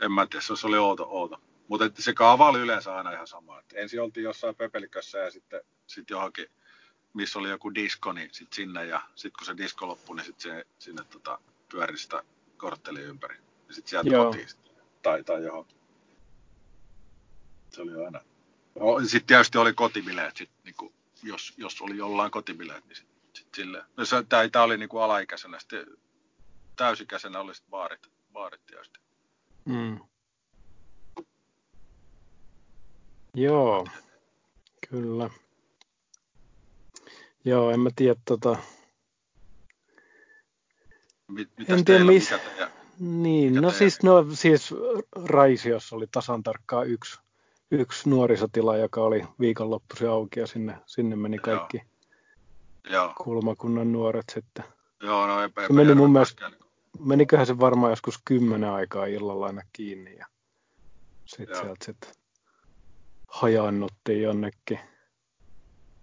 en 0.00 0.12
mä 0.12 0.26
tiedä, 0.26 0.44
se 0.56 0.66
oli 0.66 0.78
outo, 0.78 1.06
outo. 1.10 1.40
Mutta 1.68 2.02
se 2.02 2.14
kaava 2.14 2.48
oli 2.48 2.60
yleensä 2.60 2.96
aina 2.96 3.12
ihan 3.12 3.26
sama. 3.26 3.58
Et 3.58 3.72
ensin 3.74 4.00
oltiin 4.00 4.24
jossain 4.24 4.54
pepelikössä 4.54 5.18
ja 5.18 5.30
sitten 5.30 5.60
sit 5.86 6.10
johonkin, 6.10 6.46
missä 7.14 7.38
oli 7.38 7.50
joku 7.50 7.74
disko, 7.74 8.12
niin 8.12 8.28
sit 8.32 8.52
sinne. 8.52 8.86
Ja 8.86 9.00
sitten 9.14 9.38
kun 9.38 9.46
se 9.46 9.56
disko 9.56 9.88
loppui, 9.88 10.16
niin 10.16 10.26
sit 10.26 10.40
se, 10.40 10.66
sinne 10.78 11.04
tota, 11.04 11.38
pyöri 11.70 11.98
sitä 11.98 12.22
kortteli 12.56 13.00
ympäri. 13.00 13.36
Ja 13.68 13.74
sitten 13.74 13.90
sieltä 13.90 14.10
Joo. 14.10 14.24
kotiin 14.24 14.48
tai, 15.02 15.24
tai 15.24 15.44
johonkin. 15.44 15.76
Se 17.70 17.82
oli 17.82 18.04
aina. 18.04 18.20
Sitten 19.06 19.26
tietysti 19.26 19.58
oli 19.58 19.72
kotibileet, 19.72 20.36
sit, 20.36 20.50
niin 20.64 20.74
jos, 21.22 21.54
jos 21.56 21.80
oli 21.80 21.96
jollain 21.96 22.30
kotibileet, 22.30 22.84
niin 22.84 22.96
sitten 22.96 23.16
sit 23.32 23.54
silleen. 23.54 23.84
No, 23.96 24.04
tämä 24.52 24.64
oli 24.64 24.78
niin 24.78 24.88
kuin 24.88 25.02
alaikäisenä, 25.02 25.58
sitten 25.58 25.86
täysikäisenä 26.76 27.40
oli 27.40 27.54
sitten 27.54 27.70
baarit, 27.70 28.10
baarit 28.32 28.66
tietysti. 28.66 28.98
Mm. 29.64 29.98
Joo, 33.34 33.86
kyllä. 34.90 35.30
Joo, 37.44 37.70
en 37.70 37.80
mä 37.80 37.90
tiedä 37.96 38.20
tota... 38.24 38.56
Mit, 41.28 41.48
en 41.68 41.84
tiedä, 41.84 42.04
mis... 42.04 42.30
mikä 42.30 42.44
teidän, 42.44 42.70
Niin, 42.98 43.52
mikä 43.52 43.60
no 43.60 43.70
siis, 43.70 44.02
no 44.02 44.26
siis 44.32 44.74
Raisiossa 45.24 45.96
oli 45.96 46.06
tasan 46.06 46.42
tarkkaan 46.42 46.88
yksi, 46.88 47.18
yksi 47.70 48.10
nuorisotila, 48.10 48.76
joka 48.76 49.00
oli 49.00 49.24
viikonloppuisin 49.40 50.08
auki 50.08 50.40
ja 50.40 50.46
sinne, 50.46 50.78
sinne 50.86 51.16
meni 51.16 51.38
kaikki 51.38 51.82
Joo. 52.90 53.12
kulmakunnan 53.24 53.92
nuoret 53.92 54.24
sitten. 54.34 54.64
Joo, 55.02 55.26
no 55.26 55.42
epä, 55.42 55.66
se 55.66 55.72
meni 55.72 55.94
mun 55.94 56.12
mielestä, 56.12 56.50
meniköhän 56.98 57.46
se 57.46 57.58
varmaan 57.58 57.92
joskus 57.92 58.20
kymmenen 58.24 58.70
aikaa 58.70 59.06
illalla 59.06 59.46
aina 59.46 59.62
kiinni 59.72 60.16
ja 60.16 60.26
sitten 61.24 61.56
sieltä 61.56 61.84
sitten 61.84 62.10
hajannuttiin 63.28 64.22
jonnekin. 64.22 64.78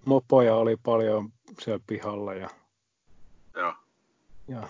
Mopoja 0.06 0.56
oli 0.56 0.78
paljon 0.84 1.30
siellä 1.62 1.84
pihalla 1.88 2.34
ja, 2.34 2.50
Joo. 3.56 3.74
ja 4.48 4.68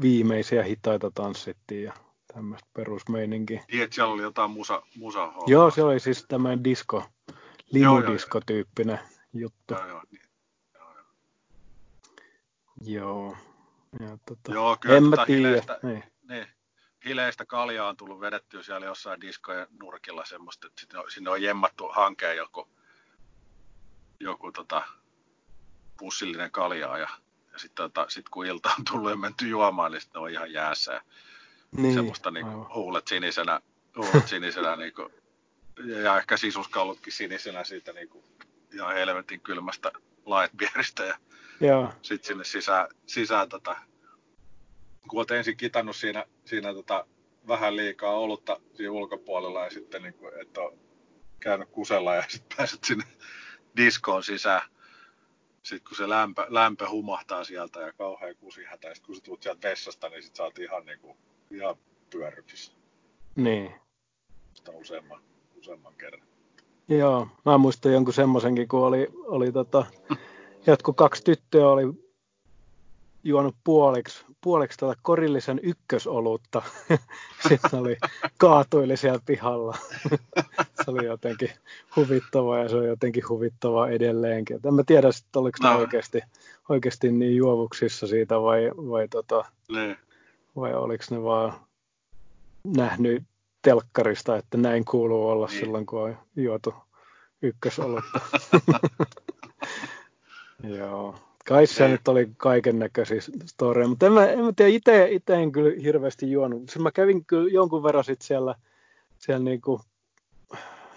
viimeisiä 0.00 0.62
hitaita 0.62 1.10
tanssittiin 1.14 1.84
ja 1.84 1.92
tämmöistä 2.36 2.68
perusmeininkiä. 2.72 3.64
Tiedät, 3.66 3.92
siellä 3.92 4.12
oli 4.12 4.22
jotain 4.22 4.50
musa, 4.50 4.82
musa 4.96 5.32
Joo, 5.46 5.70
se 5.70 5.82
oli 5.82 6.00
siis 6.00 6.24
tämmöinen 6.28 6.64
disko, 6.64 7.04
limudisko-tyyppinen 7.70 8.98
juttu. 9.32 9.74
Joo, 9.74 9.86
joo, 9.86 10.02
niin. 10.10 10.22
joo, 10.74 10.92
joo. 10.94 11.06
joo. 12.86 13.36
Ja, 14.00 14.18
tota, 14.26 14.52
joo 14.52 14.76
kyllä 14.80 14.96
en 14.96 15.04
mä 15.04 15.10
tota 15.10 15.26
tiedä. 15.26 15.48
Hileistä, 15.48 15.78
niin. 15.82 16.04
niin 16.28 16.46
hileistä 17.04 17.46
kaljaa 17.46 17.88
on 17.88 17.96
tullut 17.96 18.20
vedettyä 18.20 18.62
siellä 18.62 18.86
jossain 18.86 19.20
diskojen 19.20 19.66
nurkilla 19.80 20.24
semmoista, 20.24 20.66
että 20.66 20.80
sinne 20.80 20.98
on, 20.98 21.10
sinne 21.10 21.30
on 21.30 21.42
jemmattu 21.42 21.88
hankeen 21.88 22.36
joku, 22.36 22.68
joku 24.20 24.52
tota, 24.52 24.82
pussillinen 25.98 26.50
kaljaa 26.50 26.98
ja, 26.98 27.08
ja 27.52 27.58
sitten 27.58 27.84
tota, 27.90 28.06
sit 28.08 28.28
kun 28.28 28.46
ilta 28.46 28.70
on 28.78 28.84
tullut 28.90 29.10
ja 29.10 29.16
menty 29.16 29.48
juomaan, 29.48 29.92
niin 29.92 30.00
sitten 30.00 30.22
on 30.22 30.30
ihan 30.30 30.52
jäässä 30.52 30.92
ja 30.92 31.02
niin, 31.76 31.94
semmoista 31.94 32.30
niin 32.30 32.46
kuin, 32.46 32.74
huulet 32.74 33.08
sinisenä, 33.08 33.60
huulet 33.96 34.28
sinisenä 34.34 34.76
niin 34.76 34.94
kuin, 34.94 35.12
ja 36.02 36.18
ehkä 36.18 36.36
sisuskallutkin 36.36 37.12
sinisenä 37.12 37.64
siitä 37.64 37.92
niin 37.92 38.08
kuin, 38.08 38.24
ihan 38.74 38.94
helvetin 38.94 39.40
kylmästä 39.40 39.92
lightbeeristä 40.26 41.04
ja, 41.04 41.16
ja. 41.60 41.92
sitten 42.02 42.28
sinne 42.28 42.44
sisään, 42.44 42.88
sisään 43.06 43.48
tota, 43.48 43.76
kun 45.08 45.18
olet 45.18 45.30
ensin 45.30 45.56
kitannut 45.56 45.96
siinä, 45.96 46.24
siinä 46.44 46.74
tota, 46.74 47.06
vähän 47.48 47.76
liikaa 47.76 48.18
olutta 48.18 48.60
siinä 48.74 48.92
ulkopuolella 48.92 49.64
ja 49.64 49.70
sitten 49.70 50.02
niin 50.02 50.14
kuin, 50.14 50.40
että 50.40 50.60
on 50.60 50.78
käynyt 51.40 51.68
kusella 51.68 52.14
ja 52.14 52.24
sitten 52.28 52.56
pääset 52.56 52.84
sinne 52.84 53.04
diskoon 53.76 54.22
sisään. 54.22 54.62
Sitten 55.62 55.88
kun 55.88 55.96
se 55.96 56.08
lämpö, 56.08 56.46
lämpö 56.48 56.88
humahtaa 56.88 57.44
sieltä 57.44 57.80
ja 57.80 57.92
kauhean 57.92 58.36
kusihätä, 58.36 58.88
ja 58.88 58.94
sitten 58.94 59.06
kun 59.06 59.16
sä 59.16 59.22
tulet 59.22 59.42
sieltä 59.42 59.68
vessasta, 59.68 60.08
niin 60.08 60.22
sitten 60.22 60.36
sä 60.36 60.42
oot 60.42 60.58
ihan, 60.58 60.86
niin 60.86 60.98
kuin, 60.98 61.18
ihan 61.50 61.76
pyörryksissä. 62.10 62.72
Niin. 63.36 63.72
Sitä 64.54 64.72
useamman, 64.72 65.22
useamman 65.58 65.94
kerran. 65.94 66.26
Joo, 66.88 67.28
mä 67.44 67.58
muistan 67.58 67.92
jonkun 67.92 68.14
semmoisenkin, 68.14 68.68
kun 68.68 68.80
oli, 68.80 69.08
oli 69.24 69.52
tota, 69.52 69.86
jotkut 70.66 70.96
kaksi 70.96 71.24
tyttöä 71.24 71.68
oli 71.68 71.84
juonut 73.24 73.56
puoliksi, 73.64 74.24
puoliksi 74.40 74.78
tätä 74.78 74.94
korillisen 75.02 75.60
ykkösolutta. 75.62 76.62
Sitten 77.48 77.80
oli 77.80 77.96
kaatuili 78.38 78.96
siellä 78.96 79.20
pihalla. 79.26 79.76
se 80.84 80.90
oli 80.90 81.04
jotenkin 81.06 81.50
huvittavaa 81.96 82.58
ja 82.58 82.68
se 82.68 82.76
on 82.76 82.86
jotenkin 82.86 83.28
huvittavaa 83.28 83.88
edelleenkin. 83.88 84.56
Et 84.56 84.66
en 84.66 84.74
mä 84.74 84.82
tiedä, 84.86 85.08
oliko 85.36 85.58
no. 85.62 85.70
ne 85.70 85.76
oikeasti, 85.76 86.20
oikeasti 86.68 87.12
niin 87.12 87.36
juovuksissa 87.36 88.06
siitä 88.06 88.40
vai, 88.40 88.70
vai, 88.76 89.08
tota, 89.08 89.44
ne. 89.72 89.98
Vai 90.56 90.74
oliko 90.74 91.04
ne 91.10 91.22
vaan 91.22 91.52
nähnyt 92.64 93.22
telkkarista, 93.62 94.36
että 94.36 94.58
näin 94.58 94.84
kuuluu 94.84 95.28
olla 95.28 95.46
niin. 95.46 95.58
silloin, 95.58 95.86
kun 95.86 96.02
on 96.02 96.18
juotu 96.36 96.74
ykkösolutta. 97.42 98.20
Joo. 100.78 101.14
Kai 101.48 101.66
se 101.66 101.88
nyt 101.88 102.08
oli 102.08 102.30
kaiken 102.36 102.78
näköisiä 102.78 103.20
storeja, 103.44 103.88
mutta 103.88 104.06
en 104.06 104.12
mä, 104.12 104.26
en 104.26 104.44
mä 104.44 104.52
tiedä, 104.56 104.70
itse, 104.70 105.08
itse 105.10 105.34
en 105.34 105.52
kyllä 105.52 105.80
hirveästi 105.82 106.30
juonut. 106.30 106.60
Sitten 106.60 106.82
mä 106.82 106.90
kävin 106.92 107.24
kyllä 107.24 107.50
jonkun 107.50 107.82
verran 107.82 108.04
sit 108.04 108.22
siellä, 108.22 108.54
siellä 109.18 109.44
niinku 109.44 109.80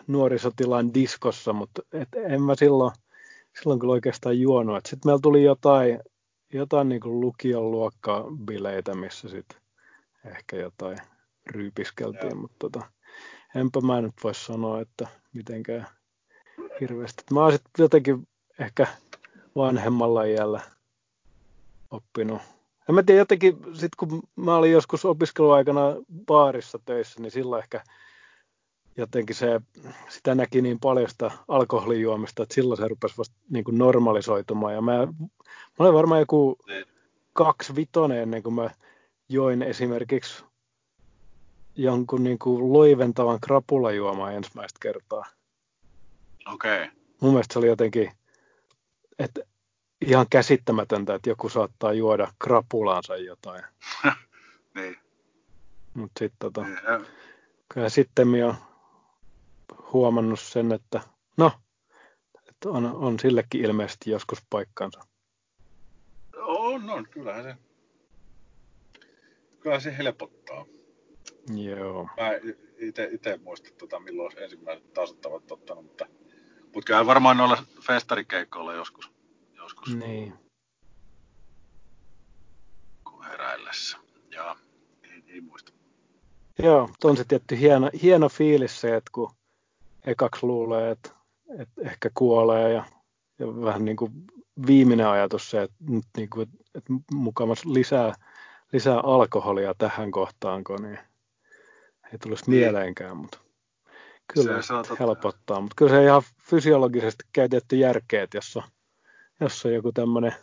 nuorisotilan 0.08 0.94
diskossa, 0.94 1.54
mutta 1.54 1.82
et 1.94 2.08
en 2.16 2.42
mä 2.42 2.56
silloin, 2.56 2.92
silloin 3.62 3.80
kyllä 3.80 3.94
oikeastaan 3.94 4.40
juonut. 4.40 4.86
Sitten 4.86 5.10
meillä 5.10 5.22
tuli 5.22 5.44
jotain, 5.44 6.00
jotain 6.54 6.90
niin 6.90 7.02
kuin 7.02 7.20
lukion 7.22 7.72
luokkabileitä, 7.72 8.96
missä 8.96 9.30
sitten 9.30 9.62
ehkä 10.26 10.56
jotain 10.56 10.98
ryypiskeltiin, 11.46 12.38
mutta 12.38 12.56
tota, 12.60 12.92
enpä 13.56 13.82
mä 13.82 14.02
nyt 14.02 14.14
voi 14.24 14.36
sanoa, 14.36 14.82
että 14.82 15.08
mitenkään 15.34 15.88
hirveästi. 16.82 17.24
Mä 17.32 17.40
oon 17.40 17.52
sitten 17.52 17.84
jotenkin 17.84 18.28
ehkä 18.60 18.88
vanhemmalla 19.56 20.24
iällä 20.24 20.62
oppinut. 21.92 22.42
En 22.90 22.96
mä 22.96 23.04
tiedä, 23.04 23.22
jotenkin 23.22 23.58
sit 23.74 23.96
kun 23.96 24.22
mä 24.36 24.56
olin 24.56 24.72
joskus 24.72 25.06
opiskeluaikana 25.06 25.82
baarissa 26.26 26.80
töissä, 26.86 27.22
niin 27.22 27.32
silloin 27.32 27.64
ehkä 27.64 27.84
jotenkin 29.00 29.36
se, 29.36 29.62
sitä 30.10 30.36
näki 30.36 30.62
niin 30.62 30.80
paljon 30.80 31.10
sitä 31.10 31.32
alkoholijuomista, 31.48 32.44
että 32.44 32.56
silloin 32.56 32.78
se 32.78 32.88
rupesi 32.88 33.18
vasta 33.18 33.36
niin 33.50 33.64
kuin 33.64 33.78
normalisoitumaan. 33.78 34.74
Ja 34.74 34.82
mä, 34.82 34.98
mä 34.98 35.06
olin 35.80 35.94
varmaan 35.94 36.22
joku 36.22 36.58
kaksi 37.34 37.76
vitonen 37.76 38.22
ennen 38.22 38.44
kuin 38.44 38.54
mä 38.54 38.70
join 39.30 39.62
esimerkiksi 39.62 40.44
jonkun 41.76 42.24
niin 42.24 42.40
kuin 42.40 42.74
loiventavan 42.74 43.40
krapulajuomaa 43.40 44.32
ensimmäistä 44.32 44.78
kertaa. 44.82 45.26
Okei. 46.54 46.84
Okay. 46.84 46.96
Mun 47.22 47.32
mielestä 47.32 47.54
se 47.54 47.60
oli 47.60 47.68
jotenkin, 47.68 48.12
että 49.20 49.42
ihan 50.06 50.26
käsittämätöntä, 50.30 51.16
että 51.16 51.30
joku 51.30 51.50
saattaa 51.50 51.94
juoda 51.94 52.34
krapulaansa 52.40 53.18
jotain. 53.18 53.64
niin. 54.76 54.98
Mutta 55.94 56.20
sitten 56.20 56.38
tota, 56.40 56.64
niin, 56.64 57.06
kyllä 57.74 57.90
sitten 57.90 58.46
on 58.46 58.56
huomannut 59.94 60.40
sen, 60.40 60.72
että 60.72 61.02
no, 61.38 61.52
että 62.50 62.70
on, 62.70 62.86
on 62.86 63.20
sillekin 63.20 63.66
ilmeisesti 63.66 64.12
joskus 64.12 64.40
paikkansa. 64.50 65.02
On, 66.38 66.90
on, 66.90 67.08
kyllähän 67.12 67.44
se, 67.44 67.56
kyllä 69.60 69.80
se 69.80 69.98
helpottaa. 69.98 70.66
Joo. 71.54 72.04
Mä 72.04 72.30
itse 73.12 73.40
muista, 73.44 73.70
tota, 73.78 74.00
milloin 74.00 74.38
ensimmäiset 74.38 74.94
tasot 74.94 75.26
ovat 75.26 75.52
ottanut, 75.52 75.84
mutta, 75.84 76.06
mutta 76.64 76.86
kyllä 76.86 77.06
varmaan 77.06 77.38
noilla 77.38 77.64
festarikeikoilla 77.88 78.74
joskus. 78.74 79.12
joskus. 79.56 79.96
Niin. 79.96 80.34
Kun 83.04 83.26
heräillessä. 83.26 83.98
Ja 84.32 84.56
ei, 85.04 85.24
ei 85.28 85.42
muista. 85.42 85.72
Joo, 86.64 86.90
on 87.04 87.18
se 87.18 87.24
tietty 87.24 87.60
hieno, 87.60 87.90
hieno 88.02 88.30
fiilis 88.30 88.82
se, 88.82 88.96
että 88.96 89.10
kun 89.12 89.32
ekaksi 90.10 90.46
luulee, 90.46 90.92
että, 90.92 91.10
että 91.60 91.82
ehkä 91.82 92.10
kuolee 92.14 92.74
ja, 92.74 92.84
ja 93.40 93.48
vähän 93.48 93.86
niin 93.86 93.98
kuin 93.98 94.12
viimeinen 94.68 95.08
ajatus 95.08 95.52
se, 95.52 95.62
että, 95.62 95.76
niin 96.18 96.30
kuin, 96.30 96.48
että 96.76 96.94
mukamassa 97.14 97.74
lisää, 97.74 98.14
lisää 98.74 99.00
alkoholia 99.00 99.74
tähän 99.78 100.12
kohtaanko, 100.12 100.78
niin 100.78 101.00
ei 102.14 102.20
tulisi 102.24 102.52
niin. 102.52 102.62
mieleenkään, 102.62 103.18
mutta 103.18 103.40
kyllä 104.34 104.62
se, 104.62 104.74
se 104.88 104.96
helpottaa. 105.00 105.62
Mutta 105.62 105.76
kyllä 105.76 105.92
se 105.92 106.04
ihan 106.04 106.22
fysiologisesti 106.42 107.24
käytetty 107.34 107.76
järkeä, 107.76 108.24
että 108.24 108.38
jos 108.38 108.58
on, 108.58 108.64
jos 109.40 109.66
on 109.66 109.74
joku 109.74 109.92
tämmöinen 109.92 110.34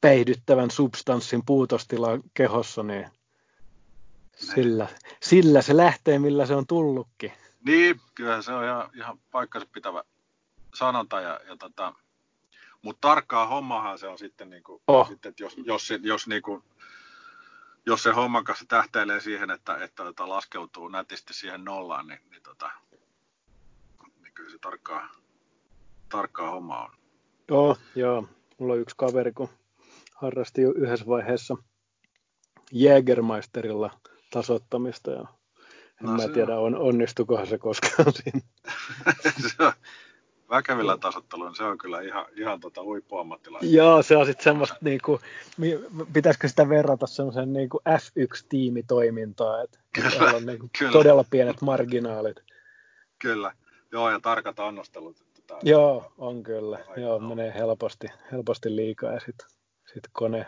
päihdyttävän 0.00 0.70
substanssin 0.70 1.42
puutostila 1.46 2.08
kehossa, 2.34 2.82
niin 2.82 3.06
sillä, 4.36 4.86
sillä 5.22 5.62
se 5.62 5.76
lähtee, 5.76 6.18
millä 6.18 6.46
se 6.46 6.54
on 6.54 6.66
tullutkin. 6.66 7.32
Niin, 7.66 8.00
kyllä 8.14 8.42
se 8.42 8.52
on 8.52 8.64
ihan, 8.64 8.90
ihan 8.94 9.18
paikkansa 9.30 9.68
pitävä 9.72 10.04
sanonta. 10.74 11.20
Ja, 11.20 11.40
ja 11.48 11.56
tota, 11.56 11.94
mutta 12.82 13.08
tarkkaa 13.08 13.46
hommahan 13.46 13.98
se 13.98 14.08
on 14.08 14.18
sitten, 14.18 14.50
niin 14.50 14.62
kuin, 14.62 14.82
oh. 14.86 15.08
sitten 15.08 15.30
että 15.30 15.42
jos, 15.42 15.56
jos, 15.64 15.88
jos, 16.02 16.26
niin 16.26 16.42
kuin, 16.42 16.62
jos 17.86 18.02
se 18.02 18.12
homman 18.12 18.44
kanssa 18.44 18.64
tähtäilee 18.68 19.20
siihen, 19.20 19.50
että, 19.50 19.72
että, 19.72 19.84
että 19.84 20.04
tota 20.04 20.28
laskeutuu 20.28 20.88
nätisti 20.88 21.34
siihen 21.34 21.64
nollaan, 21.64 22.06
niin, 22.06 22.20
niin, 22.30 22.42
tota, 22.42 22.70
niin 24.22 24.34
kyllä 24.34 24.50
se 24.50 24.58
tarkkaa, 24.58 25.08
tarkkaa 26.08 26.50
homma 26.50 26.84
on. 26.84 26.90
Joo, 27.48 27.76
joo. 27.94 28.28
Mulla 28.58 28.72
on 28.72 28.80
yksi 28.80 28.96
kaveri, 28.98 29.32
kun 29.32 29.48
harrasti 30.14 30.62
jo 30.62 30.72
yhdessä 30.76 31.06
vaiheessa 31.06 31.56
Jägermeisterilla 32.72 34.00
tasottamista 34.30 35.10
ja 35.10 35.35
en 36.00 36.06
no, 36.06 36.12
mä 36.12 36.28
tiedä, 36.28 36.58
on, 36.58 36.74
onnistukohan 36.74 37.46
se 37.46 37.58
koskaan 37.58 38.12
siinä. 38.22 38.40
se 39.48 39.64
on, 39.64 39.72
väkevillä 40.50 40.98
tasotteluilla, 40.98 41.54
se 41.54 41.64
on 41.64 41.78
kyllä 41.78 42.00
ihan, 42.00 42.26
ihan 42.36 42.60
tota 42.60 42.82
huippuammattilainen. 42.82 43.72
Joo, 43.72 44.02
se 44.02 44.16
on 44.16 44.26
sitten 44.26 44.44
semmoista, 44.44 44.76
niinku, 44.80 45.20
pitäisikö 46.12 46.48
sitä 46.48 46.68
verrata 46.68 47.06
semmoisen 47.06 47.52
niinku 47.52 47.80
F1-tiimitoimintaan, 47.88 49.64
että 49.64 49.78
kyllä, 49.92 50.32
on 50.36 50.46
niinku 50.46 50.70
kyllä. 50.78 50.92
todella 50.92 51.24
pienet 51.30 51.60
marginaalit. 51.60 52.36
Kyllä, 53.18 53.52
joo, 53.92 54.10
ja 54.10 54.20
tarkat 54.20 54.60
annostelut. 54.60 55.16
Tota, 55.34 55.58
joo, 55.62 56.12
on 56.18 56.42
kyllä. 56.42 56.78
Joo, 56.96 57.16
on. 57.16 57.24
menee 57.24 57.54
helposti, 57.54 58.06
helposti 58.32 58.76
liikaa 58.76 59.12
ja 59.12 59.20
sitten 59.20 59.46
sit 59.92 60.04
kone, 60.12 60.46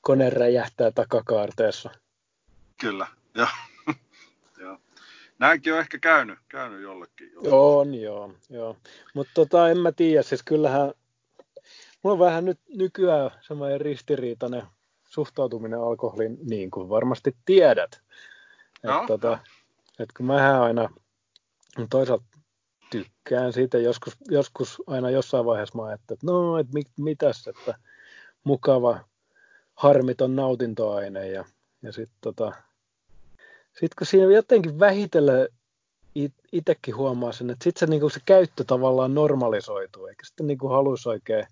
kone 0.00 0.30
räjähtää 0.30 0.90
takakaarteessa. 0.90 1.90
Kyllä, 2.80 3.06
joo. 3.34 3.48
Näinkin 5.38 5.72
on 5.72 5.80
ehkä 5.80 5.98
käynyt, 5.98 6.38
käynyt 6.48 6.82
jollekin. 6.82 7.32
jollekin. 7.32 7.52
On, 7.52 7.94
joo. 7.94 8.32
joo. 8.50 8.76
Mutta 9.14 9.32
tota, 9.34 9.70
en 9.70 9.78
mä 9.78 9.92
tiedä, 9.92 10.22
siis 10.22 10.42
kyllähän 10.42 10.92
mulla 12.02 12.14
on 12.14 12.18
vähän 12.18 12.44
nyt 12.44 12.60
nykyään 12.68 13.30
semmoinen 13.40 13.80
ristiriitainen 13.80 14.62
suhtautuminen 15.08 15.80
alkoholiin, 15.80 16.38
niin 16.44 16.70
kuin 16.70 16.88
varmasti 16.88 17.36
tiedät. 17.44 18.00
No, 18.82 18.94
että 18.94 19.06
tota, 19.06 19.38
et 19.98 20.12
kun 20.16 20.26
mä 20.26 20.62
aina 20.62 20.88
toisaalta 21.90 22.24
tykkään 22.90 23.52
siitä, 23.52 23.78
joskus, 23.78 24.16
joskus 24.30 24.82
aina 24.86 25.10
jossain 25.10 25.44
vaiheessa 25.44 25.78
mä 25.78 25.84
ajattelin, 25.84 26.16
että 26.16 26.26
no, 26.26 26.58
että 26.58 26.72
mit, 26.74 26.88
mitäs, 26.98 27.48
että 27.48 27.74
mukava, 28.44 29.00
harmiton 29.74 30.36
nautintoaine 30.36 31.28
ja, 31.28 31.44
ja 31.82 31.92
sitten 31.92 32.18
tota, 32.20 32.52
sitten 33.80 33.96
kun 33.98 34.06
siinä 34.06 34.32
jotenkin 34.32 34.78
vähitellen 34.78 35.48
itsekin 36.52 36.96
huomaa 36.96 37.32
sen, 37.32 37.50
että 37.50 37.64
sitten 37.64 37.80
se, 37.80 37.86
niin 37.86 38.10
se 38.10 38.20
käyttö 38.26 38.64
tavallaan 38.64 39.14
normalisoituu, 39.14 40.06
eikä 40.06 40.26
sitten 40.26 40.46
niin 40.46 40.58
haluaisi 40.68 41.08
oikein 41.08 41.46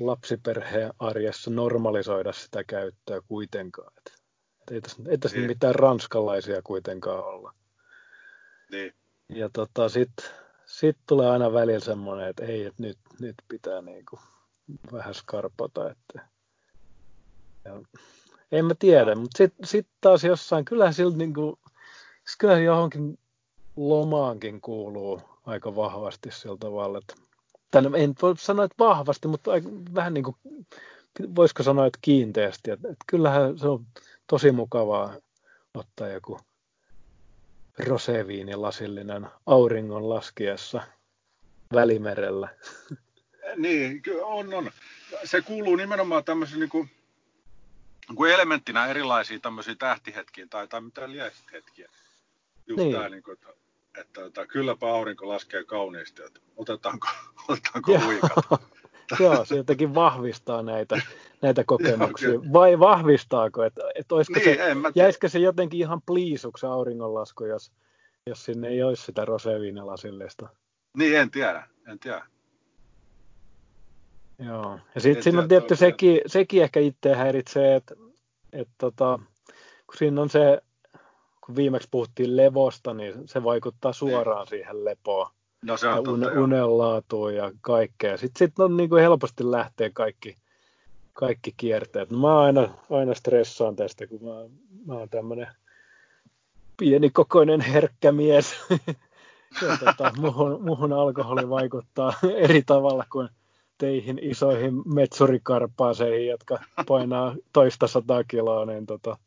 lapsiperheen 0.00 0.92
arjessa 0.98 1.50
normalisoida 1.50 2.32
sitä 2.32 2.64
käyttöä 2.64 3.20
kuitenkaan. 3.28 3.92
Et, 3.98 4.12
et 4.60 4.70
ei 4.70 4.80
tässä, 4.80 5.02
ei 5.08 5.18
tässä 5.18 5.36
niin. 5.36 5.46
mitään 5.46 5.74
ranskalaisia 5.74 6.62
kuitenkaan 6.62 7.24
olla. 7.24 7.54
Niin. 8.70 8.94
Ja 9.28 9.50
tota, 9.52 9.88
sitten 9.88 10.26
sit 10.66 10.96
tulee 11.06 11.30
aina 11.30 11.52
välillä 11.52 11.80
semmoinen, 11.80 12.28
että 12.28 12.44
ei, 12.44 12.64
että 12.64 12.82
nyt, 12.82 12.98
nyt 13.20 13.34
pitää 13.48 13.82
niin 13.82 14.04
kuin 14.10 14.20
vähän 14.92 15.14
skarpata. 15.14 15.90
Että, 15.90 16.28
ja 17.64 17.72
en 18.52 18.64
mä 18.64 18.74
tiedä, 18.78 19.14
mutta 19.14 19.38
sitten 19.38 19.66
sit 19.66 19.86
taas 20.00 20.24
jossain, 20.24 20.64
kyllähän 20.64 20.94
sillä 20.94 21.16
niin 21.16 21.34
kuin, 21.34 21.56
kyllähän 22.38 22.64
johonkin 22.64 23.18
lomaankin 23.76 24.60
kuuluu 24.60 25.22
aika 25.46 25.76
vahvasti 25.76 26.30
sillä 26.32 26.56
tavalla, 26.60 26.98
että 26.98 27.14
tänne, 27.70 27.90
en 27.94 28.14
voi 28.22 28.34
sanoa, 28.38 28.64
että 28.64 28.76
vahvasti, 28.78 29.28
mutta 29.28 29.50
vähän 29.94 30.14
niin 30.14 30.24
kuin, 30.24 30.36
voisiko 31.36 31.62
sanoa, 31.62 31.86
että 31.86 31.98
kiinteästi, 32.02 32.70
että, 32.70 32.88
että 32.88 33.04
kyllähän 33.06 33.58
se 33.58 33.68
on 33.68 33.86
tosi 34.26 34.52
mukavaa 34.52 35.14
ottaa 35.74 36.08
joku 36.08 36.40
roseviinilasillinen 37.78 39.26
auringon 39.46 40.08
laskiessa 40.08 40.82
välimerellä. 41.72 42.48
Niin, 43.56 44.02
on, 44.22 44.54
on. 44.54 44.70
Se 45.24 45.42
kuuluu 45.42 45.76
nimenomaan 45.76 46.24
tämmöisen 46.24 46.60
niin 46.60 46.70
kuin 46.70 46.90
kuin 48.14 48.32
elementtinä 48.32 48.86
erilaisia 48.86 49.38
tämmöisiä 49.40 49.74
tähtihetkiä 49.78 50.46
tai, 50.50 50.68
tai 50.68 50.80
mitä 50.80 51.08
hetkiä. 51.52 51.88
Just 52.66 52.80
niin. 52.80 52.92
tämä, 52.92 53.08
niin 53.08 53.22
kuin, 53.22 53.32
että, 53.32 53.48
että, 54.00 54.26
että, 54.26 54.46
kylläpä 54.46 54.86
aurinko 54.86 55.28
laskee 55.28 55.64
kauniisti, 55.64 56.22
että 56.22 56.40
otetaanko, 56.56 57.08
otetaanko 57.48 58.00
huikat. 58.04 58.60
Joo, 59.20 59.44
se 59.44 59.56
jotenkin 59.56 59.94
vahvistaa 59.94 60.62
näitä, 60.62 61.00
näitä 61.42 61.64
kokemuksia. 61.72 62.28
Joo, 62.28 62.42
Vai 62.52 62.78
vahvistaako, 62.78 63.64
että, 63.64 63.80
että 63.94 64.14
niin, 64.14 64.44
se, 64.44 64.58
jäisikö 64.94 65.28
se 65.28 65.38
jotenkin 65.38 65.80
ihan 65.80 66.02
pliisuksi 66.02 66.66
auringonlasku, 66.66 67.44
jos, 67.44 67.72
jos 68.26 68.44
sinne 68.44 68.68
ei 68.68 68.82
olisi 68.82 69.02
sitä 69.02 69.24
roseviinilasillista? 69.24 70.48
Niin, 70.96 71.16
en 71.16 71.30
tiedä, 71.30 71.68
en 71.88 71.98
tiedä. 71.98 72.26
Joo, 74.38 74.78
ja 74.94 75.00
sitten 75.00 75.22
siinä 75.22 75.40
on 75.40 75.48
tietty 75.48 75.76
sekin, 75.76 76.20
sekin 76.26 76.62
ehkä 76.62 76.80
itse 76.80 77.14
häiritsee, 77.14 77.74
että, 77.76 77.94
että 78.52 78.74
tota, 78.78 79.18
kun 79.86 79.96
siinä 79.98 80.22
on 80.22 80.30
se, 80.30 80.62
kun 81.46 81.56
viimeksi 81.56 81.88
puhuttiin 81.90 82.36
levosta, 82.36 82.94
niin 82.94 83.28
se 83.28 83.44
vaikuttaa 83.44 83.92
suoraan 83.92 84.40
niin. 84.40 84.48
siihen 84.48 84.84
lepoon. 84.84 85.30
No 85.62 85.76
se 85.76 85.88
on 85.88 85.92
ja 85.92 85.96
totta, 85.96 86.10
un, 86.10 86.22
joo. 86.34 86.44
unenlaatua 86.44 87.32
ja 87.32 87.52
kaikkea. 87.60 88.16
Sitten 88.16 88.48
sit 88.48 88.58
on 88.58 88.76
niin 88.76 88.88
kuin 88.88 89.02
helposti 89.02 89.50
lähtee 89.50 89.90
kaikki, 89.90 90.36
kaikki 91.12 91.54
kierteet. 91.56 92.10
No 92.10 92.18
mä 92.18 92.40
aina, 92.40 92.68
aina 92.90 93.14
stressaan 93.14 93.76
tästä, 93.76 94.06
kun 94.06 94.20
mä, 94.24 94.34
mä 94.86 94.98
oon 94.98 95.08
tämmöinen 95.08 95.48
pienikokoinen 96.76 97.60
herkkä 97.60 98.12
mies. 98.12 98.54
ja 99.62 99.76
tota, 99.84 100.12
muhun, 100.20 100.64
muhun 100.64 100.92
alkoholi 100.92 101.48
vaikuttaa 101.48 102.12
eri 102.48 102.62
tavalla 102.62 103.04
kuin 103.12 103.28
teihin 103.78 104.18
isoihin 104.22 104.82
metsurikarpaaseihin, 104.94 106.26
jotka 106.26 106.58
painaa 106.86 107.34
toista 107.52 107.86
sataa 107.86 108.24
kiloa, 108.24 108.66
niin 108.66 108.86
tota, 108.86 109.18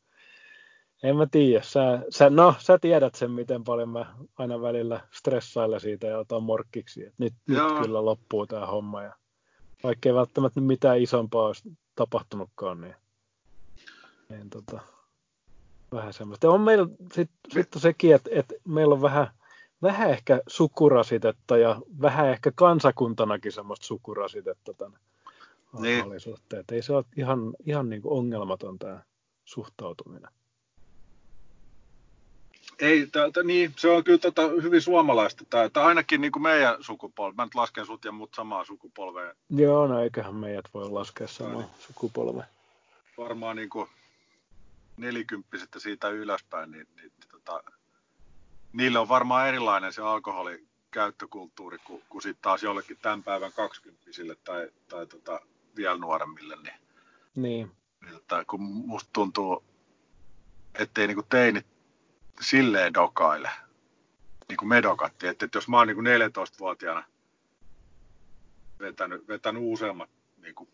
en 1.04 1.16
mä 1.16 1.28
tiedä. 1.32 1.64
Sä, 1.64 2.02
sä, 2.10 2.30
no, 2.30 2.56
sä 2.60 2.80
tiedät 2.80 3.16
sen, 3.16 3.32
miten 3.32 3.64
paljon 3.64 3.90
mä 3.90 4.16
aina 4.38 4.62
välillä 4.62 5.02
stressailen 5.12 5.80
siitä 5.80 6.08
ja 6.08 6.18
otan 6.18 6.44
morkkiksi. 6.44 7.06
Et 7.06 7.14
nyt, 7.18 7.34
nyt 7.48 7.60
kyllä 7.82 8.06
loppuu 8.06 8.48
tämä 8.48 8.66
homma. 8.66 9.04
Ja 9.04 9.16
vaikka 9.84 10.10
ei 10.10 10.16
välttämättä 10.16 10.62
mitään 10.62 11.02
isompaa 11.02 11.46
olisi 11.46 11.72
tapahtunutkaan, 11.96 12.82
niin, 12.82 12.96
niin 14.30 14.50
tota, 14.50 14.80
vähän 15.92 16.14
semmoista. 16.14 16.48
Ja 16.48 16.52
on 16.52 16.62
meillä 16.62 16.88
sitten 17.14 17.52
sit 17.52 17.68
sekin, 17.78 18.16
että, 18.16 18.30
että 18.34 18.56
meillä 18.68 18.94
on 18.94 19.02
vähän, 19.02 19.28
vähän 19.82 20.10
ehkä 20.10 20.42
sukurasitetta 20.48 21.58
ja 21.58 21.82
vähän 22.02 22.30
ehkä 22.30 22.52
kansakuntanakin 22.56 23.52
semmoista 23.52 23.86
sukurasitetta 23.86 24.74
tämän 24.74 25.00
Niin. 25.80 26.20
suhteen. 26.20 26.64
Ei 26.72 26.82
se 26.82 26.94
ole 26.94 27.06
ihan, 27.18 27.54
ihan 27.66 27.90
niin 27.90 28.02
kuin 28.02 28.14
ongelmaton 28.14 28.80
tämä 28.80 29.04
suhtautuminen. 29.46 30.32
Ei, 32.80 33.08
tää, 33.08 33.26
niin, 33.44 33.74
se 33.78 33.90
on 33.90 34.04
kyllä 34.04 34.18
tota, 34.18 34.42
hyvin 34.42 34.82
suomalaista. 34.82 35.46
Tää, 35.50 35.70
tää 35.70 35.86
ainakin 35.86 36.22
niin 36.22 36.32
kuin 36.32 36.44
meidän 36.44 36.76
sukupolvi. 36.84 37.36
Mä 37.36 37.46
nyt 37.46 37.56
lasken 37.56 37.86
sut 37.86 38.06
ja 38.06 38.12
mut 38.12 38.34
samaa 38.36 38.66
sukupolvea. 38.66 39.34
Joo, 39.50 39.88
no 39.88 40.04
eiköhän 40.04 40.36
meidät 40.36 40.66
voi 40.74 40.90
laskea 40.90 41.28
samaan 41.28 41.58
niin. 41.58 41.70
sukupolven. 41.80 42.44
Varmaan 43.18 43.56
niin 43.56 43.70
kuin 43.70 43.90
nelikymppiset 44.98 45.70
ja 45.74 45.80
siitä 45.80 46.10
ylöspäin, 46.10 46.72
niin, 46.72 46.88
niin 46.96 47.12
tota, 47.32 47.64
niille 48.74 49.00
on 49.00 49.10
varmaan 49.10 49.48
erilainen 49.48 49.94
se 49.94 50.02
alkoholin 50.02 50.68
käyttökulttuuri 50.92 51.78
kuin, 51.78 52.04
kuin 52.10 52.22
sitten 52.22 52.42
taas 52.42 52.64
jollekin 52.64 52.98
tämän 53.02 53.24
päivän 53.24 53.54
kaksikymppisille 53.54 54.36
tai, 54.36 54.70
tai 54.88 55.08
tota, 55.08 55.40
vielä 55.76 55.98
nuoremmille. 55.98 56.56
Niin, 56.56 56.74
Niin, 58.02 58.14
tota, 58.14 58.46
kun 58.46 58.62
musta 58.62 59.10
tuntuu, 59.14 59.64
ettei 60.76 61.08
niinku 61.08 61.24
teinit 61.24 61.68
silleen 62.42 62.94
dokaile, 62.94 63.50
niin 64.50 64.58
kuin 64.58 64.70
me 64.70 64.82
dokattiin. 64.82 65.30
Että, 65.30 65.46
että 65.46 65.58
jos 65.58 65.68
mä 65.68 65.78
oon 65.78 65.88
niinku 65.88 66.02
14-vuotiaana 66.02 67.04
vetänyt, 68.80 69.28
vetänyt 69.28 69.64
useammat 69.66 70.10
niinku 70.38 70.70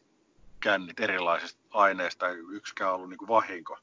kännit 0.60 1.00
erilaisista 1.00 1.62
aineista, 1.72 2.30
ei 2.30 2.38
yksikään 2.52 2.94
ollut 2.94 3.10
niinku 3.10 3.28
vahinko. 3.28 3.78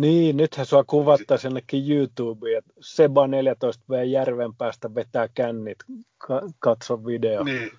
Niin 0.00 0.36
nythän 0.36 0.66
sua 0.66 0.84
kuvattaisiin 0.84 1.50
jonnekin 1.50 1.92
YouTubeen, 1.92 2.58
että 2.58 2.72
Seba 2.80 3.26
14V 3.26 4.04
Järvenpäästä 4.04 4.94
vetää 4.94 5.28
kännit, 5.28 5.78
ka- 6.18 6.42
katso 6.58 7.06
video. 7.06 7.44
Niin, 7.44 7.70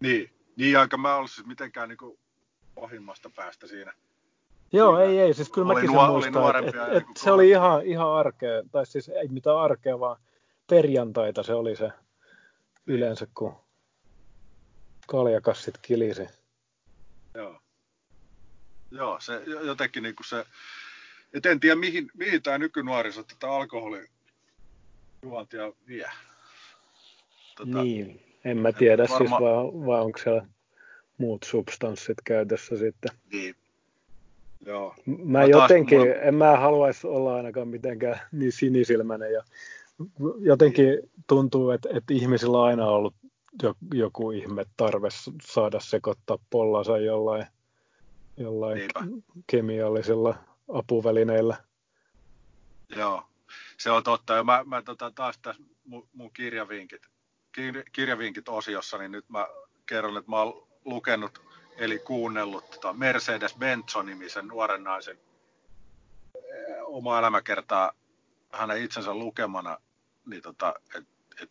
niin, 0.00 0.30
niin 0.56 0.78
aika 0.78 0.96
mä 0.96 1.16
ollut 1.16 1.30
siis 1.30 1.46
mitenkään 1.46 1.88
niinku 1.88 2.18
pahimmasta 2.74 3.30
päästä 3.36 3.66
siinä. 3.66 3.92
Joo, 4.72 4.96
Siinä 4.96 5.10
ei, 5.12 5.18
ei, 5.18 5.34
siis 5.34 5.50
kyllä 5.50 5.66
oli 5.66 5.74
mäkin 5.74 5.90
nuo- 5.90 6.22
sen 6.22 6.32
muistan, 6.32 6.64
että 6.68 6.86
et, 6.86 6.92
et 6.92 6.94
niinku 6.94 7.12
se 7.16 7.30
oli 7.30 7.48
ihan, 7.50 7.82
ihan 7.82 8.12
arkea, 8.12 8.62
tai 8.72 8.86
siis 8.86 9.08
ei 9.08 9.28
mitään 9.28 9.56
arkea, 9.58 10.00
vaan 10.00 10.16
perjantaita 10.70 11.42
se 11.42 11.54
oli 11.54 11.76
se 11.76 11.88
yleensä, 12.86 13.26
kun 13.34 13.54
kaljakassit 15.06 15.78
kilisi. 15.82 16.26
Joo. 17.34 17.60
Joo, 18.90 19.20
se 19.20 19.42
jo- 19.46 19.60
jotenkin 19.62 20.02
niinku 20.02 20.22
se, 20.22 20.46
et 21.34 21.46
en 21.46 21.60
tiedä 21.60 21.76
mihin, 21.76 22.10
mihin 22.16 22.42
tämä 22.42 22.58
nykynuoriso 22.58 23.22
tätä 23.22 23.50
alkoholin 23.50 24.06
juontia 25.22 25.72
vie. 25.88 26.06
Tota, 27.56 27.82
Niin, 27.82 28.20
en 28.44 28.58
mä 28.58 28.72
tiedä 28.72 29.02
varma- 29.02 29.18
siis 29.18 29.30
vaan, 29.30 29.86
vaan 29.86 30.02
onko 30.04 30.18
siellä 30.18 30.46
muut 31.18 31.42
substanssit 31.42 32.18
käytössä 32.24 32.76
sitten. 32.76 33.10
niin. 33.32 33.54
Joo. 34.66 34.94
Mä 35.06 35.40
No 35.40 35.46
jotenkin, 35.46 35.98
mulla- 35.98 36.14
en 36.14 36.34
mä 36.34 36.56
haluaisi 36.56 37.06
olla 37.06 37.36
ainakaan 37.36 37.68
mitenkään 37.68 38.20
niin 38.32 38.52
sinisilmäinen 38.52 39.32
ja 39.32 39.42
jotenkin 40.40 40.98
tuntuu, 41.26 41.70
että, 41.70 41.88
että 41.92 42.14
ihmisillä 42.14 42.58
on 42.58 42.64
aina 42.68 42.86
ollut 42.86 43.14
jo- 43.62 43.74
joku 43.94 44.30
ihme 44.30 44.64
tarve 44.76 45.08
saada 45.42 45.80
sekoittaa 45.80 46.38
pollansa 46.50 46.98
jollain, 46.98 47.46
jollain 48.36 48.78
Niinpä. 48.78 49.00
kemiallisilla 49.46 50.34
apuvälineillä. 50.68 51.56
Joo, 52.96 53.22
se 53.76 53.90
on 53.90 54.02
totta. 54.02 54.34
Ja 54.34 54.44
mä, 54.44 54.64
mä 54.66 54.82
tota, 54.82 55.10
taas 55.10 55.38
tässä 55.38 55.62
mun, 55.84 56.08
mun 56.12 56.32
kirjavinkit, 56.32 57.06
kir, 57.52 57.82
kirjavinkit 57.92 58.48
osiossa, 58.48 58.98
niin 58.98 59.12
nyt 59.12 59.28
mä 59.28 59.46
kerron, 59.86 60.16
että 60.16 60.30
mä 60.30 60.42
oon 60.42 60.68
lukenut 60.84 61.42
eli 61.76 61.98
kuunnellut 61.98 62.70
tota 62.70 62.92
Mercedes 62.92 63.56
Benzo-nimisen 63.58 64.48
nuoren 64.48 64.84
naisen 64.84 65.18
eh, 66.36 66.76
omaa 66.84 67.18
elämäkertaa 67.18 67.92
hänen 68.52 68.82
itsensä 68.82 69.14
lukemana, 69.14 69.78
niin 70.26 70.42
tota, 70.42 70.74
et, 70.94 71.04
et, 71.42 71.50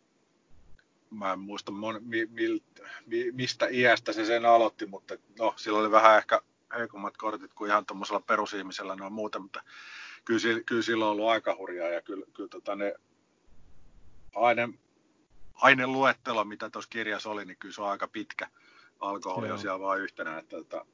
mä 1.10 1.32
en 1.32 1.38
muista 1.38 1.72
mon, 1.72 1.98
mi, 2.00 2.26
mil, 2.26 2.60
mi, 3.06 3.32
mistä 3.32 3.66
iästä 3.70 4.12
se 4.12 4.24
sen 4.24 4.46
aloitti, 4.46 4.86
mutta 4.86 5.14
no, 5.38 5.54
sillä 5.56 5.78
oli 5.78 5.90
vähän 5.90 6.18
ehkä 6.18 6.40
heikommat 6.74 7.16
kortit 7.16 7.54
kuin 7.54 7.70
ihan 7.70 7.86
tuommoisella 7.86 8.20
perusihmisellä 8.20 8.96
noin 8.96 9.12
muuten, 9.12 9.42
mutta 9.42 9.62
kyllä, 10.24 10.60
kyllä 10.66 10.82
sillä 10.82 11.04
on 11.04 11.10
ollut 11.10 11.28
aika 11.28 11.56
hurjaa 11.58 11.88
ja 11.88 12.02
kyllä, 12.02 12.26
kyllä 12.34 12.48
tota 12.48 12.76
ne 12.76 12.94
aine, 14.34 14.68
aineluettelo, 15.54 16.44
mitä 16.44 16.70
tuossa 16.70 16.90
kirjassa 16.90 17.30
oli, 17.30 17.44
niin 17.44 17.56
kyllä 17.56 17.74
se 17.74 17.82
on 17.82 17.90
aika 17.90 18.08
pitkä. 18.08 18.48
Alkoholi 19.00 19.46
Joo. 19.46 19.54
on 19.54 19.60
siellä 19.60 19.80
vain 19.80 20.02
yhtenä, 20.02 20.38
että, 20.38 20.56
että, 20.58 20.84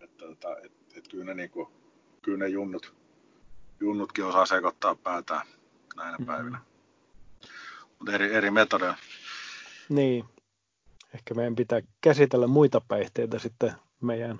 että, 0.00 0.24
että, 0.32 0.56
että, 0.64 0.96
että 0.96 1.10
kyllä, 1.10 1.24
ne 1.24 1.34
niinku, 1.34 1.72
kyllä 2.22 2.38
ne 2.38 2.48
junnut, 2.48 2.94
junnutkin 3.80 4.24
osaa 4.24 4.46
sekoittaa 4.46 4.94
päätään 4.94 5.46
näinä 5.96 6.16
Mhm. 6.18 6.26
päivinä. 6.26 6.60
Mutta 7.98 8.12
eri, 8.12 8.34
eri 8.34 8.50
metodeilla. 8.50 8.96
Niin, 9.88 10.24
ehkä 11.14 11.34
meidän 11.34 11.56
pitää 11.56 11.80
käsitellä 12.00 12.46
muita 12.46 12.80
päihteitä 12.80 13.38
sitten 13.38 13.72
meidän 14.00 14.38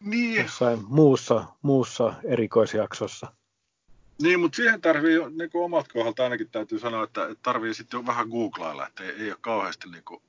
Niin, 0.00 0.42
jossain 0.42 0.78
muussa, 0.88 1.44
muussa 1.62 2.14
erikoisjaksossa. 2.24 3.32
niin 4.22 4.40
mutta 4.40 4.56
siihen 4.56 4.80
tarvii, 4.80 5.18
niin 5.30 5.50
kuin 5.50 5.64
omalta 5.64 5.90
kohdalta 5.92 6.22
ainakin 6.24 6.50
täytyy 6.50 6.78
sanoa, 6.78 7.04
että, 7.04 7.28
tarvii 7.42 7.74
sitten 7.74 7.98
jo 7.98 8.06
vähän 8.06 8.28
googlailla, 8.28 8.86
että 8.86 9.02
ei, 9.04 9.10
ei 9.10 9.30
ole 9.30 9.38
kauheasti 9.40 9.88
niin 9.90 10.04
kuin, 10.04 10.22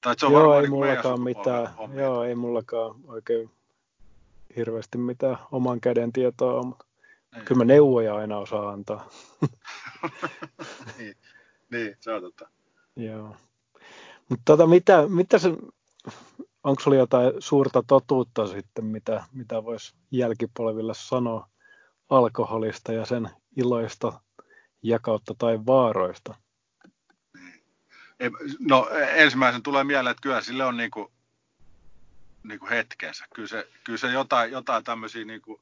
tai 0.00 0.14
se 0.18 0.26
on 0.26 0.32
Joo, 0.32 0.54
ei 0.56 0.62
niin 0.62 0.80
meidän 0.80 0.88
mullakaan 0.88 1.20
mitään, 1.20 1.74
hommia. 1.74 2.00
joo, 2.04 2.24
ei 2.24 2.34
mullakaan 2.34 2.94
oikein 3.06 3.50
hirveästi 4.56 4.98
mitään 4.98 5.38
oman 5.52 5.80
käden 5.80 6.12
tietoa 6.12 6.62
mutta 6.62 6.84
Niin. 7.34 7.44
kyllä 7.44 7.58
mä 7.58 7.64
neuvoja 7.64 8.14
aina 8.16 8.38
osaa 8.38 8.70
antaa. 8.70 9.10
niin, 10.98 11.14
niin, 11.70 11.96
se 12.00 12.12
on 12.12 12.22
totta. 12.22 12.48
Joo. 12.96 13.36
Mutta 14.28 14.42
tota, 14.44 14.66
mitä, 14.66 15.08
mitä 15.08 15.38
se, 15.38 15.52
onko 16.64 16.82
sulla 16.82 16.96
jotain 16.96 17.32
suurta 17.38 17.82
totuutta 17.86 18.46
sitten, 18.46 18.84
mitä, 18.84 19.24
mitä 19.32 19.64
voisi 19.64 19.94
jälkipolville 20.10 20.94
sanoa 20.94 21.48
alkoholista 22.10 22.92
ja 22.92 23.06
sen 23.06 23.30
iloista 23.56 24.20
jakautta 24.82 25.34
tai 25.38 25.58
vaaroista? 25.66 26.34
No 28.58 28.88
ensimmäisen 29.14 29.62
tulee 29.62 29.84
mieleen, 29.84 30.10
että 30.10 30.22
kyllä 30.22 30.40
sille 30.40 30.64
on 30.64 30.76
niinku, 30.76 31.12
niinku 32.42 32.66
hetkensä. 32.70 33.24
Kyllä 33.34 33.48
se, 33.48 33.68
kyllä 33.84 33.98
se 33.98 34.12
jotain, 34.12 34.52
jotain 34.52 34.84
tämmöisiä 34.84 35.24
niinku 35.24 35.60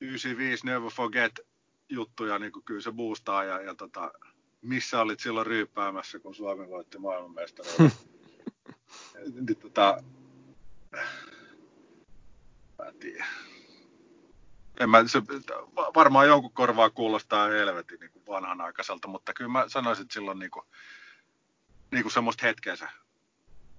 95 0.00 0.66
Never 0.66 0.90
Forget 0.90 1.40
juttuja, 1.88 2.38
niinku 2.38 2.60
kyllä 2.60 2.80
se 2.80 2.92
boostaa 2.92 3.44
ja, 3.44 3.60
ja 3.60 3.74
tota, 3.74 4.12
missä 4.62 5.00
olit 5.00 5.20
silloin 5.20 5.46
ryyppäämässä, 5.46 6.18
kun 6.18 6.34
Suomi 6.34 6.68
voitti 6.68 6.98
maailmanmestaruuden. 6.98 7.92
Nyt 9.34 9.60
tota, 9.60 10.02
mä 12.78 12.84
en 12.88 12.94
tiedä. 13.00 13.26
En 14.80 14.90
mä, 14.90 15.04
se, 15.06 15.22
varmaan 15.94 16.26
jonkun 16.28 16.52
korvaa 16.52 16.90
kuulostaa 16.90 17.48
helvetin 17.48 18.00
niin 18.00 18.10
kuin 18.10 18.26
vanhanaikaiselta, 18.26 19.08
mutta 19.08 19.32
kyllä 19.32 19.50
mä 19.50 19.64
sanoisin, 19.68 20.02
että 20.02 20.14
silloin 20.14 20.38
niin 20.38 20.50
kuin, 20.50 20.66
niin 21.90 22.02
kuin 22.02 22.12
semmoista 22.12 22.46
hetkensä. 22.46 22.88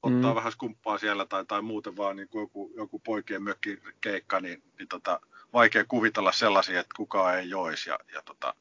Ottaa 0.04 0.32
Mm. 0.32 0.36
vähän 0.36 0.52
skumppaa 0.52 0.98
siellä 0.98 1.26
tai, 1.26 1.45
tai 1.45 1.62
muuten 1.62 1.98
vaan 1.98 2.15
niin 2.15 2.28
kuin 2.28 2.41
joku, 2.41 2.74
joku 2.76 3.00
poikien 3.00 3.43
mökkikeikka, 3.43 4.39
niin, 4.39 4.63
niin 4.80 4.88
tota, 4.88 5.19
vaikea 5.54 5.86
kuvitella 5.88 6.32
sellaisia, 6.32 6.80
että 6.80 6.95
kukaan 6.95 7.39
ei 7.39 7.50
joisi. 7.50 7.89
Ja, 7.89 8.00
ja 8.13 8.21
tota, 8.21 8.56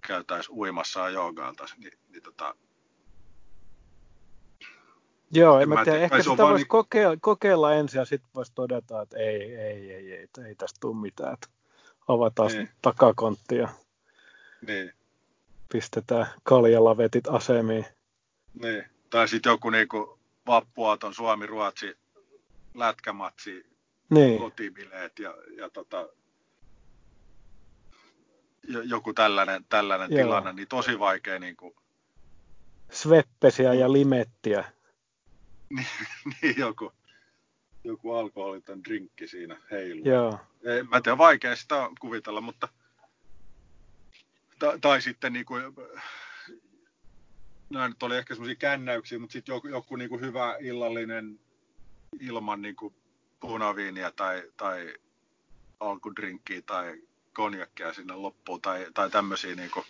käytäisiin 0.00 0.56
uimassa 0.58 1.00
ja 1.00 1.08
joogaaltaisiin, 1.08 1.80
niin, 1.80 1.98
niin 2.08 2.22
tota, 2.22 2.54
Joo, 5.36 5.60
en 5.60 5.68
mä 5.68 5.84
tiedä. 5.84 5.98
Ehkä 5.98 6.22
sitä 6.22 6.42
voisi 6.42 6.54
niin... 6.54 6.68
kokeilla, 6.68 7.16
kokeilla 7.20 7.74
ensin 7.74 7.98
ja 7.98 8.04
sitten 8.04 8.30
voisi 8.34 8.52
todeta, 8.54 9.02
että 9.02 9.16
ei, 9.16 9.56
ei, 9.56 9.92
ei, 9.92 10.12
ei, 10.12 10.28
ei 10.46 10.54
tästä 10.54 10.78
tule 10.80 10.96
mitään. 10.96 11.34
Että 11.34 11.48
avataan 12.08 12.52
niin. 12.52 12.68
takakonttia. 12.82 13.68
Niin. 14.66 14.92
Pistetään 15.72 16.26
kaljalavetit 16.42 17.28
asemiin. 17.28 17.86
Niin. 18.62 18.84
Tai 19.10 19.28
sitten 19.28 19.50
joku 19.50 19.70
niinku 19.70 20.18
vappuaton 20.46 21.14
Suomi-Ruotsi 21.14 21.98
lätkämatsi 22.74 23.66
niin. 24.10 24.38
kotibileet 24.38 25.18
ja, 25.18 25.34
ja 25.56 25.70
tota, 25.70 26.08
joku 28.68 29.12
tällainen, 29.12 29.64
tällainen 29.68 30.10
tilanne, 30.10 30.52
niin 30.52 30.68
tosi 30.68 30.98
vaikea 30.98 31.38
niin 31.38 31.56
kuin... 31.56 31.74
Sveppesiä 32.90 33.74
ja 33.74 33.92
limettiä. 33.92 34.64
niin, 36.42 36.54
joku, 36.56 36.92
joku 37.84 38.12
alkoholiton 38.12 38.84
drinkki 38.84 39.28
siinä 39.28 39.60
heiluu. 39.70 40.04
Joo. 40.04 40.38
Ei, 40.64 40.82
mä 40.82 41.00
tiedän, 41.00 41.18
vaikea 41.18 41.56
sitä 41.56 41.90
kuvitella, 42.00 42.40
mutta 42.40 42.68
tai, 44.58 44.78
tai 44.78 45.02
sitten 45.02 45.32
niin 45.32 45.46
kuin, 45.46 45.62
nämä 47.70 47.88
nyt 47.88 48.02
oli 48.02 48.16
ehkä 48.16 48.34
semmoisia 48.34 48.54
kännäyksiä, 48.54 49.18
mutta 49.18 49.32
sitten 49.32 49.52
joku, 49.52 49.68
joku 49.68 49.96
niin 49.96 50.08
kuin 50.08 50.20
hyvä 50.20 50.56
illallinen 50.60 51.40
ilman 52.20 52.62
niin 52.62 52.76
kuin 52.76 52.94
punaviiniä 53.40 54.10
tai, 54.10 54.42
tai 54.56 54.94
alkudrinkkiä 55.80 56.62
tai 56.62 57.02
konjakkia 57.32 57.92
sinne 57.92 58.14
loppuun 58.14 58.60
tai, 58.60 58.86
tai 58.94 59.10
tämmöisiä 59.10 59.54
niin 59.54 59.70
kuin, 59.70 59.86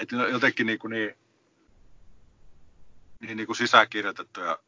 että 0.00 0.16
jotenkin 0.16 0.66
niin, 0.66 0.78
kuin 0.78 0.90
niin, 0.90 1.14
niin, 3.20 3.36
niin 3.36 3.46
kuin 3.46 3.56
sisäkirjoitettuja 3.56 4.58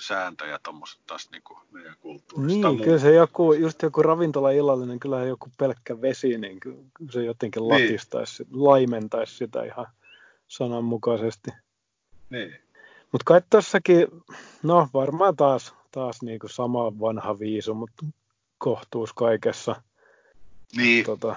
sääntöjä 0.00 0.58
tuommoista 0.62 1.02
taas 1.06 1.28
niin 1.30 1.42
kuin 1.42 1.58
meidän 1.70 1.94
kulttuurista. 2.00 2.68
Niin, 2.68 2.82
kyllä 2.82 2.98
se 2.98 3.14
joku, 3.14 3.52
just 3.52 3.82
joku 3.82 4.02
ravintola 4.02 4.50
illallinen, 4.50 5.00
kyllä 5.00 5.24
joku 5.24 5.48
pelkkä 5.58 6.00
vesi, 6.00 6.38
niin 6.38 6.60
kyllä 6.60 6.78
se 7.10 7.24
jotenkin 7.24 7.62
niin. 7.62 7.68
latistaisi, 7.68 8.46
laimentaisi 8.52 9.36
sitä 9.36 9.62
ihan 9.62 9.86
sananmukaisesti. 10.48 11.50
Niin. 12.30 12.56
Mutta 13.12 13.24
kai 13.24 13.42
tossakin, 13.50 14.06
no 14.62 14.88
varmaan 14.94 15.36
taas, 15.36 15.74
taas 15.92 16.22
niin 16.22 16.38
kuin 16.38 16.50
sama 16.50 17.00
vanha 17.00 17.38
viisu, 17.38 17.74
mutta 17.74 18.06
kohtuus 18.58 19.12
kaikessa. 19.12 19.82
Niin. 20.76 21.04
Tota, 21.04 21.36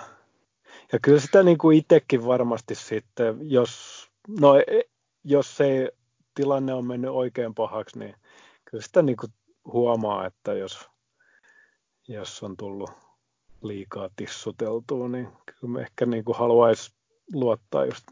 ja 0.91 0.99
kyllä 1.02 1.19
sitä 1.19 1.43
niin 1.43 1.58
kuin 1.58 1.78
itsekin 1.78 2.26
varmasti 2.26 2.76
sitten, 2.76 3.38
jos, 3.41 4.04
no, 4.39 4.56
e, 4.58 4.82
jos 5.23 5.58
se 5.58 5.91
tilanne 6.36 6.73
on 6.73 6.86
mennyt 6.86 7.12
oikein 7.12 7.54
pahaksi, 7.54 7.99
niin 7.99 8.15
kyllä 8.74 8.84
sitä 8.84 9.02
niin 9.02 9.18
kuin 9.18 9.34
huomaa, 9.66 10.28
että 10.28 10.54
jos, 10.54 10.90
jos 12.08 12.44
on 12.44 12.58
tullut 12.58 12.92
liikaa 13.64 14.10
tissuteltua, 14.16 15.10
niin 15.10 15.28
kyllä 15.46 15.74
me 15.74 15.82
ehkä 15.82 16.06
niin 16.06 16.24
kuin 16.24 16.38
haluaisi 16.38 16.94
luottaa 17.34 17.86
just 17.86 18.04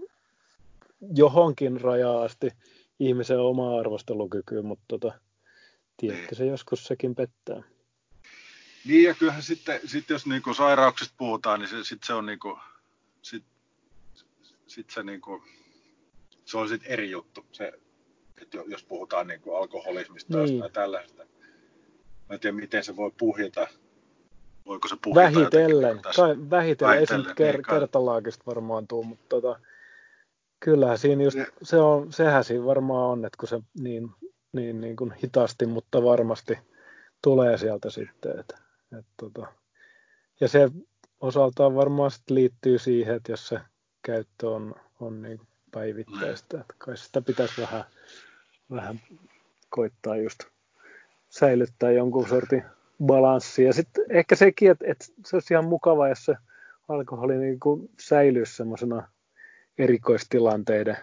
johonkin 1.16 1.82
rajaan 1.82 2.26
asti 2.26 2.52
ihmisen 3.00 3.40
omaa 3.40 3.80
arvostelukykyyn, 3.80 4.66
mutta 4.66 4.86
tota, 4.88 5.20
niin. 6.02 6.28
se 6.34 6.46
joskus 6.46 6.84
sekin 6.84 7.16
pettää. 7.16 7.64
Niin 8.86 9.04
ja 9.04 9.16
kyllähän 9.16 9.44
sitten, 9.44 9.80
sitten 9.86 10.16
jos 10.16 10.26
niinku 10.26 10.54
sairauksista 10.54 11.16
puhutaan, 11.18 11.60
niin 11.60 11.70
se, 11.70 11.84
sit 11.84 12.04
se 12.04 12.14
on 12.14 12.26
niinku, 12.26 12.60
sit, 13.22 13.44
sit 14.68 14.90
se 14.90 15.04
niinku, 15.04 15.44
se 16.46 16.58
on 16.58 16.70
sitten 16.70 16.92
eri 16.92 17.12
juttu. 17.12 17.46
Se, 17.52 17.74
että 18.42 18.58
jos 18.68 18.84
puhutaan 18.84 19.28
niinku 19.28 19.56
alkoholismista 19.56 20.38
niin. 20.38 20.60
tai 20.60 20.70
tällaista. 20.70 21.24
Mä 22.30 22.36
en 22.36 22.40
tiedä, 22.40 22.56
miten 22.56 22.84
se 22.84 22.96
voi 22.96 23.12
puhjeta. 23.20 23.68
Voiko 24.66 24.88
se 24.88 24.96
puhjeta 25.04 25.40
Vähitellen. 25.40 26.02
Kai, 26.02 26.14
vähitellen. 26.14 26.50
vähitellen. 26.50 27.00
Ei 27.00 27.06
se 27.06 27.18
nyt 27.18 27.28
ker- 27.28 27.54
niin, 27.54 27.64
kertalaakista 27.70 28.44
varmaan 28.46 28.88
tuu, 28.88 29.04
mutta 29.04 29.26
tota, 29.30 29.60
kyllähän 30.60 30.98
siinä 30.98 31.24
just, 31.24 31.38
se 31.64 31.78
on, 31.78 32.14
sehän 32.14 32.44
siinä 32.44 32.66
varmaan 32.66 33.10
on, 33.10 33.26
että 33.26 33.38
kun 33.40 33.50
se 33.50 33.60
niin, 33.80 34.10
niin, 34.54 34.82
niin 34.82 34.96
kuin 34.96 35.14
hitaasti, 35.24 35.66
mutta 35.66 36.04
varmasti 36.04 36.58
tulee 37.22 37.58
sieltä 37.58 37.90
sitten. 37.90 38.40
Että, 38.40 38.58
että 39.00 39.12
tota, 39.18 39.48
ja 40.40 40.48
se 40.48 40.70
osaltaan 41.22 41.76
varmaan 41.76 42.12
sit 42.12 42.30
liittyy 42.30 42.80
siihen, 42.80 43.16
että 43.16 43.32
jos 43.32 43.48
se 43.48 43.60
käyttö 44.02 44.50
on, 44.50 44.76
on 45.00 45.22
niin 45.22 45.42
päivittäistä, 45.72 46.62
että 46.62 46.74
kai 46.78 46.98
sitä 46.98 47.22
pitäisi 47.22 47.62
vähän, 47.62 47.84
vähän 48.72 49.00
koittaa 49.70 50.18
just 50.18 50.40
säilyttää 51.30 51.92
jonkun 51.92 52.28
sortin 52.28 52.64
balanssi. 53.06 53.64
Ja 53.64 53.74
sitten 53.74 54.06
ehkä 54.10 54.36
sekin, 54.36 54.72
että, 54.72 54.86
että 54.88 55.06
se 55.26 55.36
olisi 55.36 55.54
ihan 55.54 55.66
mukava, 55.66 56.08
jos 56.08 56.26
se 56.26 56.36
alkoholi 56.90 57.38
niin 57.38 57.60
kuin 57.60 57.90
säilyisi 58.00 58.56
semmoisena 58.56 59.08
erikoistilanteiden 59.78 60.98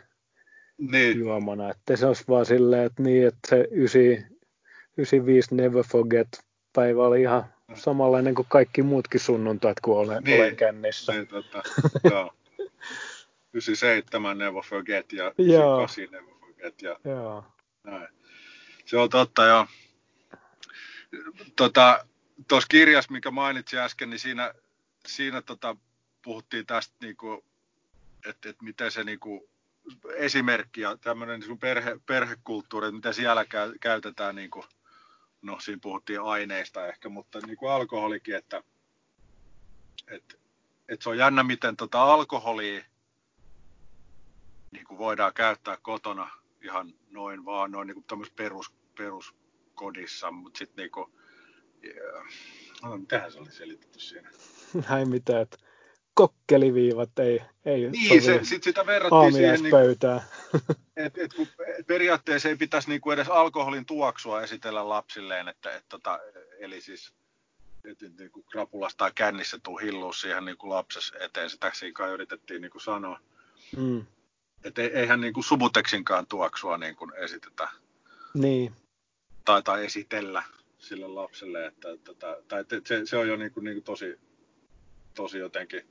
niin. 0.79 1.19
juomana. 1.19 1.71
Että 1.71 1.97
se 1.97 2.07
olisi 2.07 2.25
vaan 2.29 2.47
silleen, 2.47 2.85
että, 2.85 3.03
niin, 3.03 3.27
että 3.27 3.49
se 3.49 3.69
95 3.71 5.55
Never 5.55 5.85
Forget 5.85 6.29
päivä 6.73 7.07
oli 7.07 7.21
ihan 7.21 7.45
samanlainen 7.75 8.35
kuin 8.35 8.47
kaikki 8.49 8.83
muutkin 8.83 9.21
sunnuntait, 9.21 9.81
kun 9.81 9.99
olen, 9.99 10.23
niin. 10.25 10.41
olen 10.41 10.57
kännissä. 10.57 11.13
Niin, 11.13 11.27
tota, 11.27 11.63
joo. 12.11 12.33
97 13.53 14.39
Never 14.39 14.63
Forget 14.63 15.13
ja 15.13 15.25
98 15.25 16.05
Never 16.11 16.35
Forget. 16.41 16.83
Ja 16.83 16.97
joo. 17.05 17.45
Näin. 17.91 18.09
Se 18.87 18.97
on 18.99 19.11
totta, 19.11 19.45
joo. 19.45 19.67
Tota, 21.57 22.07
tuossa 22.49 22.69
kirjassa, 22.71 23.13
mikä 23.13 23.31
mainitsin 23.31 23.79
äsken, 23.79 24.11
niin 24.11 24.21
siinä, 24.21 24.55
siinä 25.07 25.43
tota, 25.43 25.77
puhuttiin 26.23 26.67
tästä 26.67 26.95
niinku 27.01 27.45
että, 28.27 28.49
että 28.49 28.65
miten 28.65 28.91
se 28.91 29.05
niin 29.05 29.21
kuin, 29.21 29.41
esimerkki 30.17 30.81
ja 30.81 30.97
tämmöinen 30.97 31.41
niin 31.41 31.59
perhe, 31.59 32.01
perhekulttuuri, 32.07 32.87
että 32.87 32.97
miten 32.97 33.15
siellä 33.15 33.45
käy, 33.45 33.75
käytetään, 33.81 34.37
niin 34.37 34.51
kuin, 34.51 34.65
no 35.43 35.61
siinä 35.61 35.81
puhuttiin 35.83 36.21
aineista 36.21 36.87
ehkä, 36.87 37.09
mutta 37.09 37.39
niin 37.47 37.57
kuin 37.57 37.73
alkoholikin, 37.73 38.37
että, 38.37 38.63
että, 40.09 40.35
että 40.89 41.03
se 41.03 41.09
on 41.09 41.19
jännä, 41.19 41.43
miten 41.43 41.77
tota 41.77 42.03
alkoholia 42.03 42.85
niin 44.71 44.85
kuin 44.85 44.99
voidaan 44.99 45.35
käyttää 45.35 45.77
kotona 45.83 46.31
ihan 46.63 46.95
noin 47.11 47.45
vaan, 47.45 47.71
noin 47.71 47.87
niin 47.87 48.05
kuin 48.05 48.27
perus, 48.37 48.73
peruskodissa, 48.99 50.31
mutta 50.31 50.59
sitten 50.59 50.83
niin 50.83 50.91
kuin, 50.91 51.13
yeah. 51.85 52.25
no, 52.83 52.99
mitähän 52.99 53.33
se 53.33 53.39
oli 53.39 53.53
selitetty 53.53 54.01
siinä? 54.01 54.31
Näin 54.89 55.09
mitä, 55.09 55.41
että 55.41 55.57
kokkeliviivat 56.15 57.19
ei, 57.19 57.43
ei 57.65 57.91
niin, 57.91 58.23
se, 58.23 58.41
sit 58.43 58.63
sitä 58.63 58.87
verrattiin 58.87 59.33
siihen, 59.33 59.63
niin. 59.63 59.75
Et, 61.07 61.19
et, 61.19 61.35
kun 61.35 61.47
periaatteessa 61.87 62.49
ei 62.49 62.57
pitäisi 62.57 62.89
niin 62.89 63.01
kuin 63.01 63.15
edes 63.15 63.29
alkoholin 63.29 63.87
tuoksua 63.87 64.43
esitellä 64.43 64.89
lapsilleen, 64.89 65.49
että, 65.49 65.77
et, 65.77 65.85
tota, 65.89 66.19
eli 66.59 66.81
siis 66.81 67.15
että 67.85 68.07
niin 68.19 68.31
kuin 68.31 68.45
krapulasta 68.53 68.97
tai 68.99 69.13
kännissä 69.15 69.59
tuu 69.63 69.79
hilluu 69.79 70.13
siihen 70.13 70.45
niin 70.45 70.57
kuin 70.57 70.71
lapsessa 70.71 71.15
eteen, 71.21 71.51
sitä 71.51 71.71
siinä 71.75 72.07
yritettiin 72.07 72.63
niin 72.63 72.71
kuin 72.71 72.83
sanoa. 72.83 73.21
Mm. 73.77 74.07
Että 74.65 74.83
eihän 74.83 75.21
niin 75.21 75.35
kuin 75.35 75.45
subuteksinkaan 75.45 76.27
tuoksua 76.27 76.79
niin 76.79 76.97
kuin 76.97 77.13
esitetä. 77.17 77.69
Niin. 78.35 78.73
Tai, 79.45 79.63
tai 79.63 79.85
esitellä 79.85 80.43
sille 80.79 81.09
lapselle, 81.09 81.67
että, 81.67 81.91
että, 81.91 82.13
tai, 82.49 82.61
että 82.61 82.77
se, 82.85 83.07
se 83.07 83.17
on 83.17 83.29
jo 83.29 83.37
niin 83.37 83.53
kuin, 83.53 83.65
niin 83.65 83.75
kuin 83.75 83.85
tosi, 83.85 84.21
tosi 85.15 85.39
jotenkin 85.39 85.83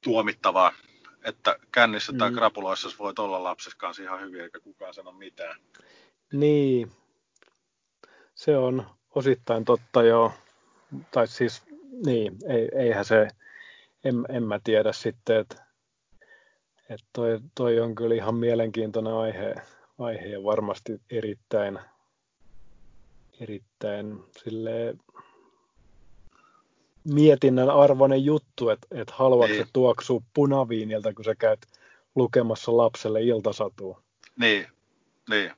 tuomittavaa, 0.00 0.72
että 1.24 1.58
kännissä 1.72 2.12
mm. 2.12 2.18
tai 2.18 2.32
krapuloissa 2.32 2.88
voit 2.98 3.18
olla 3.18 3.42
lapsessa 3.42 3.78
kanssa 3.78 4.02
ihan 4.02 4.20
hyvin, 4.20 4.40
eikä 4.40 4.60
kukaan 4.60 4.94
sano 4.94 5.12
mitään. 5.12 5.60
Niin, 6.32 6.92
se 8.34 8.56
on 8.56 8.86
osittain 9.14 9.64
totta 9.64 10.02
joo. 10.02 10.32
Tai 11.10 11.28
siis, 11.28 11.62
niin, 12.04 12.36
ei, 12.48 12.68
eihän 12.74 13.04
se, 13.04 13.28
en, 14.04 14.14
en 14.28 14.42
mä 14.42 14.60
tiedä 14.64 14.92
sitten, 14.92 15.36
että, 15.36 15.65
että 16.90 17.06
toi, 17.12 17.40
toi 17.54 17.80
on 17.80 17.94
kyllä 17.94 18.14
ihan 18.14 18.34
mielenkiintoinen 18.34 19.12
aihe, 19.12 19.54
aihe 19.98 20.26
ja 20.26 20.44
varmasti 20.44 21.00
erittäin, 21.10 21.78
erittäin 23.40 24.24
silleen 24.44 25.00
mietinnän 27.04 27.70
arvoinen 27.70 28.24
juttu, 28.24 28.68
että, 28.68 28.86
että 28.90 29.14
haluatko 29.16 29.56
niin. 29.56 29.66
tuoksua 29.72 30.20
punaviinilta, 30.34 31.14
kun 31.14 31.24
sä 31.24 31.34
käyt 31.34 31.66
lukemassa 32.14 32.76
lapselle 32.76 33.22
iltasatua. 33.22 34.02
Niin, 34.36 34.66
niin. 35.30 35.52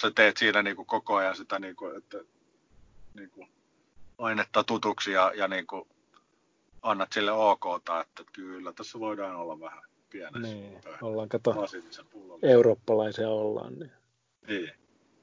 Sä 0.00 0.10
teet 0.10 0.36
siinä 0.36 0.62
niin 0.62 0.76
kuin 0.76 0.86
koko 0.86 1.14
ajan 1.16 1.36
sitä, 1.36 1.58
niin 1.58 1.76
kuin, 1.76 1.96
että, 1.96 2.18
niin 3.14 3.30
kuin, 3.30 3.48
ainetta 4.18 4.64
tutuksi 4.64 5.12
ja, 5.12 5.32
ja 5.36 5.48
niin 5.48 5.66
kuin, 5.66 5.88
annat 6.82 7.12
sille 7.12 7.32
ok, 7.32 7.64
että 8.02 8.24
kyllä 8.32 8.72
tässä 8.72 9.00
voidaan 9.00 9.36
olla 9.36 9.60
vähän 9.60 9.82
pienessä. 10.10 10.54
Niin, 10.54 10.80
ollaan 11.02 11.28
kato, 11.28 11.54
eurooppalaisia 12.42 13.28
ollaan. 13.28 13.78
Niin. 13.78 13.92
niin. 14.48 14.70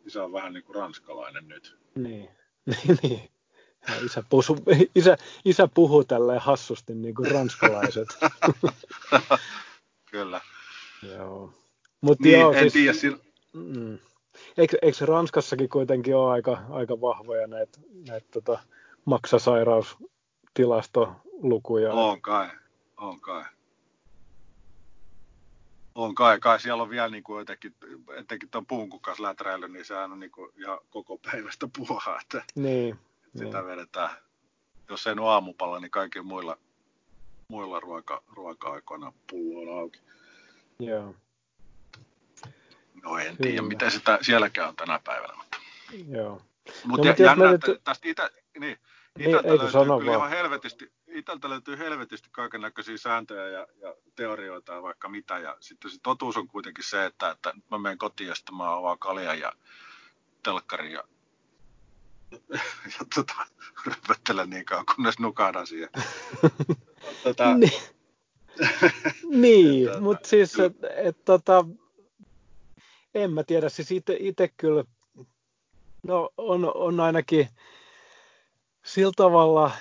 Isä 0.05 0.23
on 0.23 0.33
vähän 0.33 0.53
niin 0.53 0.63
kuin 0.63 0.75
ranskalainen 0.75 1.47
nyt. 1.47 1.77
Niin, 1.95 2.29
niin. 2.65 2.97
niin. 3.03 3.29
Isä, 4.05 4.23
pusu, 4.29 4.57
isä, 4.95 5.17
isä 5.45 5.69
puhuu 5.73 6.03
tälleen 6.03 6.41
hassusti 6.41 6.95
niin 6.95 7.15
kuin 7.15 7.31
ranskalaiset. 7.31 8.07
Kyllä. 10.11 10.41
Joo. 11.17 11.53
Mut 12.01 12.19
niin, 12.19 12.39
joo, 12.39 12.53
en 12.53 12.59
siis, 12.59 12.73
tiedä. 12.73 12.93
Sil... 13.01 13.15
mm, 13.53 13.97
eikö, 14.57 14.77
eikö 14.81 15.05
Ranskassakin 15.05 15.69
kuitenkin 15.69 16.15
ole 16.15 16.31
aika, 16.31 16.63
aika 16.69 17.01
vahvoja 17.01 17.47
näitä 17.47 17.79
näitä 18.09 18.27
tota, 18.31 18.59
maksasairaustilastolukuja? 19.05 21.93
On 21.93 22.21
kai, 22.21 22.49
on 22.97 23.21
kai. 23.21 23.43
On 25.95 26.15
kai, 26.15 26.39
kai 26.39 26.59
siellä 26.59 26.83
on 26.83 26.89
vielä 26.89 27.09
niin 27.09 27.23
kuin 27.23 27.39
jotenkin, 27.39 27.75
etenkin 28.17 28.49
tuon 28.49 28.65
läträily, 29.19 29.67
niin 29.67 29.85
sehän 29.85 30.11
on 30.11 30.19
niin 30.19 30.31
kuin 30.31 30.51
ihan 30.57 30.77
koko 30.89 31.17
päivästä 31.17 31.67
puhaa, 31.77 32.19
että 32.21 32.43
niin, 32.55 32.99
sitä 33.37 33.57
niin. 33.57 33.65
vedetään, 33.65 34.09
jos 34.89 35.07
ei 35.07 35.13
ole 35.13 35.31
aamupalla, 35.31 35.79
niin 35.79 35.91
kaikilla 35.91 36.27
muilla, 36.27 36.57
muilla 37.47 37.79
ruoka, 37.79 38.23
ruoka-aikoina 38.27 39.13
pullo 39.29 39.71
on 39.71 39.79
auki. 39.79 39.99
Joo. 40.79 41.15
No 43.03 43.17
en 43.17 43.37
tiedä, 43.37 43.61
mitä 43.61 43.89
sitä 43.89 44.19
sielläkään 44.21 44.69
on 44.69 44.75
tänä 44.75 44.99
päivänä. 45.03 45.33
Mutta... 45.33 45.57
Joo. 46.07 46.41
Mutta 46.85 47.07
no, 47.07 47.15
jännä, 47.19 47.51
että 47.51 47.71
nyt... 47.71 47.83
tästä 47.83 48.09
itä, 48.09 48.29
niin 48.59 48.77
Itältä 49.19 49.47
niin, 49.47 49.59
löytyy 49.59 49.99
kyllä 49.99 50.15
ihan 50.15 50.29
helvetisti, 50.29 50.91
Itältä 51.07 51.49
löytyy 51.49 51.77
helvetisti 51.77 52.29
kaiken 52.31 52.61
näköisiä 52.61 52.97
sääntöjä 52.97 53.47
ja, 53.47 53.67
ja 53.81 53.95
teorioita 54.15 54.73
ja 54.73 54.81
vaikka 54.81 55.09
mitä. 55.09 55.37
Ja 55.37 55.57
sitten 55.59 55.91
se 55.91 55.97
totuus 56.03 56.37
on 56.37 56.47
kuitenkin 56.47 56.83
se, 56.83 57.05
että, 57.05 57.31
että 57.31 57.53
mä 57.71 57.77
menen 57.77 57.97
kotiin 57.97 58.27
ja 58.27 58.35
sitten 58.35 58.55
mä 58.55 58.77
avaan 58.77 58.99
kaljan 58.99 59.39
ja 59.39 59.53
telkkarin 60.43 60.91
ja, 60.97 61.03
ja 62.99 63.05
tota, 63.15 63.33
röpöttelen 63.85 64.49
niin 64.49 64.65
kauan, 64.65 64.85
kunnes 64.95 65.19
nukahdan 65.19 65.67
siihen. 65.67 65.89
tota, 67.23 67.57
niin, 67.57 67.81
niin 69.41 69.89
mutta 70.03 70.29
siis, 70.29 70.59
että 70.59 70.87
et, 70.95 71.25
tota, 71.25 71.65
en 73.13 73.31
mä 73.31 73.43
tiedä, 73.43 73.69
siis 73.69 73.91
itse 74.19 74.47
kyllä, 74.57 74.83
no 76.03 76.29
on, 76.37 76.71
on 76.75 76.99
ainakin 76.99 77.49
sillä 78.85 79.11
tavalla 79.15 79.71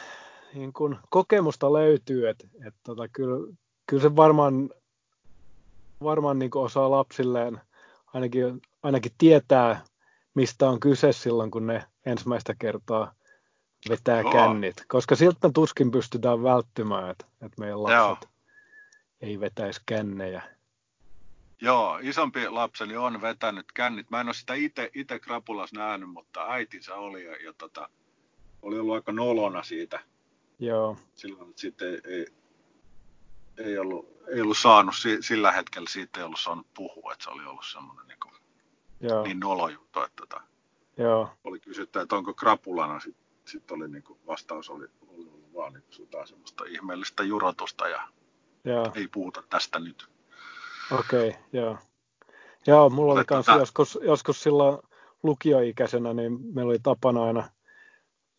niin 0.54 0.72
kun 0.72 0.98
kokemusta 1.10 1.72
löytyy, 1.72 2.28
että, 2.28 2.46
että 2.66 2.80
tota, 2.82 3.08
kyllä, 3.08 3.54
kyllä 3.86 4.02
se 4.02 4.16
varmaan, 4.16 4.70
varmaan 6.02 6.38
niin 6.38 6.50
osaa 6.54 6.90
lapsilleen 6.90 7.60
ainakin, 8.06 8.62
ainakin 8.82 9.12
tietää, 9.18 9.84
mistä 10.34 10.68
on 10.68 10.80
kyse 10.80 11.12
silloin, 11.12 11.50
kun 11.50 11.66
ne 11.66 11.84
ensimmäistä 12.06 12.54
kertaa 12.58 13.14
vetää 13.88 14.20
Joo. 14.20 14.32
kännit. 14.32 14.84
Koska 14.88 15.16
siltä 15.16 15.50
tuskin 15.54 15.90
pystytään 15.90 16.42
välttymään, 16.42 17.10
että, 17.10 17.24
että 17.42 17.60
meidän 17.60 17.82
lapset 17.82 18.28
Joo. 18.30 18.32
ei 19.20 19.40
vetäisi 19.40 19.80
kännejä. 19.86 20.42
Joo, 21.60 21.98
isompi 22.02 22.48
lapseni 22.48 22.96
on 22.96 23.20
vetänyt 23.20 23.66
kännit. 23.74 24.10
Mä 24.10 24.20
en 24.20 24.28
ole 24.28 24.34
sitä 24.34 24.54
itse 24.94 25.18
krapulas 25.18 25.72
nähnyt, 25.72 26.10
mutta 26.10 26.46
äitinsä 26.48 26.94
oli 26.94 27.24
ja, 27.24 27.36
ja 27.44 27.52
tota, 27.58 27.88
oli 28.64 28.78
ollut 28.78 28.94
aika 28.94 29.12
nolona 29.12 29.62
siitä. 29.62 30.00
Joo. 30.58 30.96
Silloin 31.14 31.50
että 31.50 31.60
sitten 31.60 31.88
ei, 31.88 32.00
ei, 32.04 32.26
ei, 33.58 33.78
ollut, 33.78 34.08
ei 34.28 34.40
ollut 34.40 34.58
saanut, 34.58 34.94
sillä 35.20 35.52
hetkellä 35.52 35.88
siitä 35.88 36.20
ei 36.20 36.24
ollut 36.24 36.40
saanut 36.40 36.66
puhua, 36.74 37.12
että 37.12 37.24
se 37.24 37.30
oli 37.30 37.44
ollut 37.44 37.66
semmoinen 37.72 38.06
niin, 38.06 38.18
kuin, 38.22 38.34
Joo. 39.00 39.22
niin 39.22 39.40
nolo 39.40 39.68
juttu, 39.68 40.02
että 40.02 40.16
tota, 40.16 40.40
Joo. 40.96 41.30
oli 41.44 41.60
kysytty, 41.60 42.00
että 42.00 42.16
onko 42.16 42.34
krapulana, 42.34 43.00
sitten 43.00 43.24
sit 43.44 43.70
oli 43.70 43.88
niin 43.88 44.02
kuin, 44.02 44.18
vastaus 44.26 44.70
oli, 44.70 44.86
oli 45.08 45.26
ollut 45.26 45.54
vaan 45.54 45.72
niin 45.72 45.84
kuin, 45.96 46.26
semmoista 46.28 46.64
ihmeellistä 46.68 47.22
jurotusta 47.22 47.88
ja 47.88 48.08
Joo. 48.64 48.92
ei 48.94 49.08
puhuta 49.08 49.42
tästä 49.50 49.78
nyt. 49.78 50.08
Okei, 50.98 51.28
okay, 51.28 51.40
joo. 51.52 51.78
Joo, 52.66 52.90
mulla 52.90 53.12
oli 53.12 53.24
tota... 53.24 53.52
joskus, 53.52 53.98
joskus 54.02 54.42
silloin 54.42 54.78
lukioikäisenä, 55.22 56.14
niin 56.14 56.54
meillä 56.54 56.70
oli 56.70 56.78
tapana 56.82 57.24
aina 57.24 57.48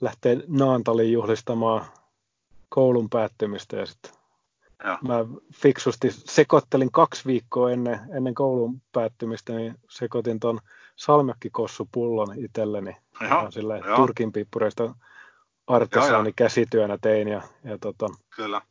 lähteä 0.02 0.36
Naantaliin 0.48 1.12
juhlistamaan 1.12 1.86
koulun 2.70 3.10
päättymistä 3.10 3.78
ja 3.78 3.86
sitten 3.86 4.12
mä 4.84 5.26
fiksusti 5.54 6.12
sekoittelin 6.12 6.92
kaksi 6.92 7.26
viikkoa 7.26 7.72
ennen, 7.72 8.00
ennen 8.16 8.34
koulun 8.34 8.82
päättymistä, 8.92 9.54
niin 9.54 9.76
sekoitin 9.90 10.40
ton 10.40 10.60
salmiakkikossupullon 10.96 12.28
itselleni. 12.38 12.98
Ihan 13.22 13.52
silleen 13.52 13.84
Turkin 13.96 14.32
pippureista 14.32 14.96
artesaani 15.68 16.34
käsityönä 16.36 16.98
tein 17.02 17.28
ja, 17.28 17.42
ja 17.64 17.78
tota, 17.78 18.10
Kyllä. 18.36 18.62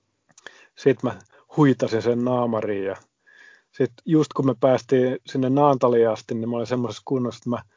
Sitten 0.75 1.11
mä 1.11 1.19
huitasin 1.57 2.03
sen 2.03 2.25
naamariin 2.25 2.85
ja 2.85 2.97
sitten 3.73 4.03
just 4.05 4.33
kun 4.33 4.47
me 4.47 4.55
päästiin 4.61 5.19
sinne 5.27 5.51
Naantaliin 5.51 6.09
asti, 6.09 6.35
niin 6.35 6.49
mä 6.49 6.57
olin 6.57 6.67
semmoisessa 6.67 7.03
kunnossa, 7.05 7.39
että 7.39 7.51
mä 7.51 7.75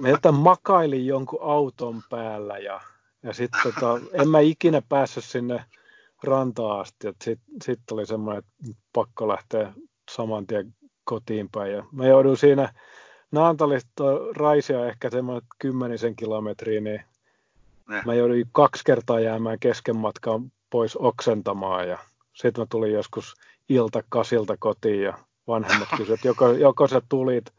Meiltä 0.00 0.32
makailin 0.32 1.06
jonkun 1.06 1.42
auton 1.42 2.02
päällä 2.10 2.58
ja, 2.58 2.80
ja 3.22 3.32
sitten 3.32 3.60
tota, 3.62 4.00
en 4.12 4.28
mä 4.28 4.40
ikinä 4.40 4.82
päässyt 4.88 5.24
sinne 5.24 5.64
rantaan 6.22 6.80
asti. 6.80 7.08
Sitten 7.22 7.46
sit 7.62 7.80
oli 7.92 8.06
semmoinen, 8.06 8.38
että 8.38 8.80
pakko 8.92 9.28
lähteä 9.28 9.72
saman 10.10 10.46
tien 10.46 10.74
kotiin 11.04 11.48
päin. 11.52 11.72
Ja 11.72 11.84
mä 11.92 12.06
joudun 12.06 12.36
siinä 12.36 12.72
Naantalista 13.32 14.04
Raisia 14.36 14.86
ehkä 14.86 15.10
semmoinen 15.10 15.48
kymmenisen 15.58 16.16
kilometriä, 16.16 16.80
niin 16.80 17.02
ne. 17.88 18.02
mä 18.06 18.14
joudun 18.14 18.36
kaksi 18.52 18.84
kertaa 18.84 19.20
jäämään 19.20 19.58
kesken 19.58 19.96
matkaan 19.96 20.52
pois 20.70 20.96
oksentamaan 20.96 21.88
ja 21.88 21.98
sitten 22.32 22.62
mä 22.62 22.66
tulin 22.70 22.92
joskus 22.92 23.34
ilta 23.68 24.02
kasilta 24.08 24.56
kotiin 24.58 25.02
ja 25.02 25.18
vanhemmat 25.48 25.88
kysyivät, 25.96 26.18
että 26.18 26.28
joko, 26.28 26.48
joko 26.48 26.88
sä 26.88 27.02
tulit 27.08 27.52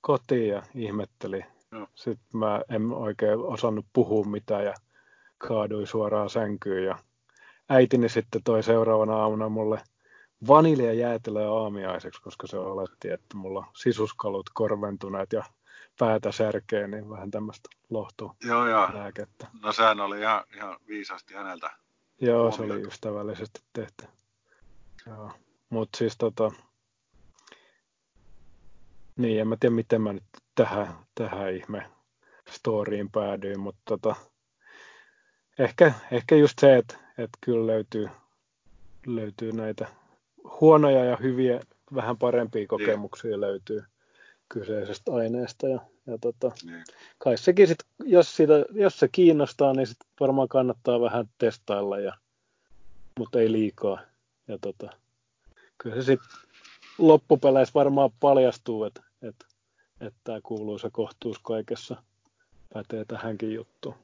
kotiin 0.00 0.48
ja 0.48 0.62
ihmetteli 0.74 1.44
No. 1.74 1.88
Sitten 1.94 2.38
mä 2.38 2.60
en 2.70 2.92
oikein 2.92 3.38
osannut 3.38 3.86
puhua 3.92 4.24
mitään 4.24 4.64
ja 4.64 4.74
kaaduin 5.38 5.86
suoraan 5.86 6.30
sänkyyn. 6.30 6.84
Ja 6.84 6.98
äitini 7.68 8.08
sitten 8.08 8.42
toi 8.44 8.62
seuraavana 8.62 9.16
aamuna 9.16 9.48
mulle 9.48 9.80
vaniljajäätelöä 10.48 11.50
aamiaiseksi, 11.52 12.22
koska 12.22 12.46
se 12.46 12.58
oletti, 12.58 13.10
että 13.10 13.36
mulla 13.36 13.58
on 13.58 13.66
sisuskalut 13.76 14.50
korventuneet 14.54 15.32
ja 15.32 15.44
päätä 15.98 16.32
särkee, 16.32 16.88
niin 16.88 17.10
vähän 17.10 17.30
tämmöistä 17.30 17.68
lohtu 17.90 18.32
Joo, 18.44 18.68
joo. 18.68 18.88
lääkettä. 18.94 19.46
No 19.62 19.72
sehän 19.72 20.00
oli 20.00 20.20
ihan, 20.20 20.44
ihan 20.56 20.76
viisasti 20.88 21.34
häneltä. 21.34 21.70
Joo, 22.20 22.50
se 22.50 22.62
oli 22.62 22.82
ystävällisesti 22.82 23.60
tehty. 23.72 24.04
Joo. 25.06 25.30
Mutta 25.70 25.98
siis 25.98 26.16
tota, 26.18 26.50
niin, 29.16 29.40
en 29.40 29.48
mä 29.48 29.56
tiedä 29.60 29.74
miten 29.74 30.02
mä 30.02 30.12
nyt 30.12 30.24
tähän, 30.54 30.88
tähän 31.14 31.54
ihme 31.54 31.90
storyin 32.50 33.10
päädyin, 33.10 33.60
mutta 33.60 33.80
tota, 33.84 34.14
ehkä, 35.58 35.92
ehkä 36.12 36.36
just 36.36 36.58
se, 36.58 36.76
että, 36.76 36.96
että 37.18 37.38
kyllä 37.40 37.66
löytyy, 37.66 38.08
löytyy 39.06 39.52
näitä 39.52 39.86
huonoja 40.60 41.04
ja 41.04 41.16
hyviä, 41.16 41.60
vähän 41.94 42.18
parempia 42.18 42.66
kokemuksia 42.66 43.30
niin. 43.30 43.40
löytyy 43.40 43.84
kyseisestä 44.48 45.14
aineesta. 45.14 45.68
Ja, 45.68 45.80
ja 46.06 46.18
tota, 46.20 46.52
niin. 46.64 46.84
kai 47.18 47.38
sekin 47.38 47.68
sit, 47.68 47.78
jos, 48.04 48.36
sitä, 48.36 48.52
jos 48.72 48.98
se 48.98 49.08
kiinnostaa, 49.08 49.72
niin 49.72 49.86
sit 49.86 49.96
varmaan 50.20 50.48
kannattaa 50.48 51.00
vähän 51.00 51.28
testailla, 51.38 51.98
ja, 51.98 52.12
mutta 53.18 53.40
ei 53.40 53.52
liikaa. 53.52 54.00
Ja 54.48 54.58
tota, 54.60 54.90
kyllä 55.78 55.96
se 55.96 56.02
sitten 56.02 56.28
loppupeleissä 56.98 57.74
varmaan 57.74 58.10
paljastuu, 58.20 58.84
että, 58.84 59.03
että 59.24 59.46
että 60.00 60.20
tämä 60.24 60.40
kuuluisa 60.42 60.90
kohtuus 60.90 61.38
kaikessa 61.38 62.02
pätee 62.74 63.04
tähänkin 63.04 63.54
juttuun. 63.54 63.94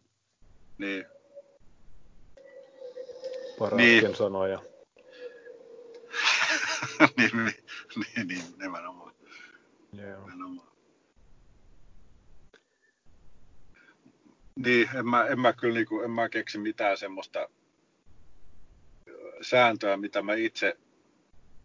Niin. 0.79 1.05
Paraskin 3.59 4.05
niin. 4.05 4.17
sanoja. 4.17 4.63
niin, 7.17 7.31
niin, 7.37 7.55
niin, 7.97 8.29
niin, 8.29 8.45
nimenomaan. 8.59 9.15
Joo. 9.93 10.21
Nimenomaan. 10.21 10.71
Niin, 14.57 14.89
en 14.95 15.07
mä, 15.07 15.25
en 15.25 15.41
mä 15.41 15.53
kyllä 15.53 15.75
niinku, 15.75 16.01
en 16.01 16.11
mä 16.11 16.29
keksi 16.29 16.59
mitään 16.59 16.97
semmoista 16.97 17.49
sääntöä, 19.43 19.97
mitä 19.97 20.23
mä 20.23 20.35
itse, 20.35 20.77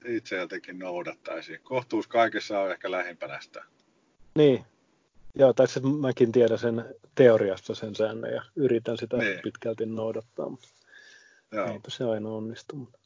itse 0.08 0.36
jotenkin 0.36 0.80
noudattaisin. 0.80 1.60
Kohtuus 1.64 2.08
kaikessa 2.08 2.60
on 2.60 2.72
ehkä 2.72 2.92
lähimpänä 2.92 3.42
sitä. 3.42 3.64
Niin. 4.36 4.66
Joo, 5.36 5.54
tai 5.54 5.68
se 5.68 5.80
mäkin 6.02 6.32
tiedän 6.32 6.58
sen 6.58 6.96
teoriasta 7.16 7.76
sen 7.76 7.96
säännön 7.96 8.34
ja 8.34 8.42
yritän 8.56 8.98
sitä 8.98 9.18
niin. 9.18 9.40
pitkälti 9.44 9.86
noudattaa. 9.86 10.50
Mutta 10.50 10.68
Joo. 11.52 11.68
Eipä 11.68 11.90
se 11.90 12.04
aina 12.04 12.30
onnistu. 12.30 12.76
Mutta... 12.76 13.00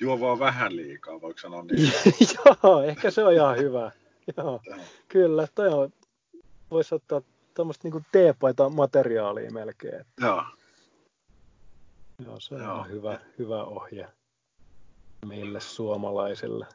Juo 0.00 0.20
vaan 0.20 0.38
vähän 0.38 0.76
liikaa, 0.76 1.20
voiko 1.20 1.38
sanoa 1.38 1.62
niin? 1.62 1.92
Joo, 2.62 2.82
ehkä 2.82 3.10
se 3.10 3.24
on 3.24 3.32
ihan 3.32 3.58
hyvä. 3.58 3.90
Joo, 4.36 4.60
kyllä. 5.08 5.48
Toi 5.54 5.68
on, 5.68 5.92
voisi 6.70 6.94
ottaa 6.94 7.22
tuommoista 7.54 7.88
niinku 7.88 8.02
teepaita 8.12 8.68
materiaalia 8.68 9.50
melkein. 9.50 10.04
Joo. 10.20 10.44
Joo, 12.24 12.40
se 12.40 12.54
on 12.54 12.60
Joo. 12.60 12.84
hyvä, 12.84 13.20
hyvä 13.38 13.64
ohje 13.64 14.08
meille 15.26 15.60
suomalaisille. 15.60 16.66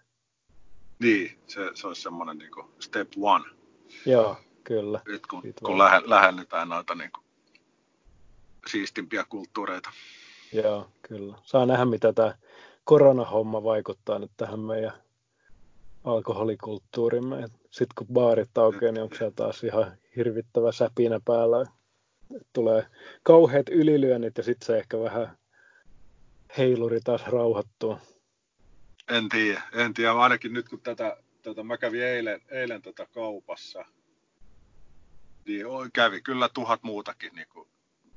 Niin, 0.99 1.39
se, 1.47 1.71
se 1.73 1.87
olisi 1.87 2.01
semmoinen 2.01 2.37
niin 2.37 2.51
step 2.79 3.11
one, 3.21 3.45
Joo, 4.05 4.37
kyllä. 4.63 5.01
nyt 5.07 5.27
kun, 5.27 5.41
Siitä 5.41 5.61
kun 5.65 5.77
lähe, 5.77 6.01
lähennytään 6.05 6.69
noita 6.69 6.95
niin 6.95 7.11
kuin 7.11 7.25
siistimpiä 8.67 9.25
kulttuureita. 9.29 9.89
Joo, 10.53 10.89
kyllä. 11.01 11.37
Saa 11.43 11.65
nähdä, 11.65 11.85
mitä 11.85 12.13
tämä 12.13 12.35
koronahomma 12.83 13.63
vaikuttaa 13.63 14.19
nyt 14.19 14.31
tähän 14.37 14.59
meidän 14.59 14.93
alkoholikulttuurimme. 16.03 17.47
Sitten 17.71 17.95
kun 17.95 18.07
baarit 18.13 18.57
aukeaa, 18.57 18.91
niin 18.91 19.03
onko 19.03 19.15
se 19.15 19.31
taas 19.35 19.63
ihan 19.63 19.91
hirvittävä 20.15 20.71
säpinä 20.71 21.19
päällä. 21.25 21.65
Tulee 22.53 22.85
kauheat 23.23 23.69
ylilyönnit 23.69 24.37
ja 24.37 24.43
sitten 24.43 24.65
se 24.65 24.77
ehkä 24.77 24.99
vähän 24.99 25.37
heiluri 26.57 26.99
taas 26.99 27.27
rauhoittuu. 27.27 27.97
En 29.09 29.29
tiedä, 29.29 29.61
en 29.73 29.93
tiedä. 29.93 30.11
Ainakin 30.11 30.53
nyt 30.53 30.69
kun 30.69 30.81
tätä, 30.81 31.17
tätä 31.41 31.63
mä 31.63 31.77
kävin 31.77 32.03
eilen, 32.03 32.41
eilen 32.49 32.81
tätä 32.81 33.05
kaupassa, 33.05 33.85
niin 35.45 35.67
oi, 35.67 35.89
kävi 35.93 36.21
kyllä 36.21 36.49
tuhat 36.49 36.83
muutakin. 36.83 37.35
Niin 37.35 37.47
kuin 37.49 37.69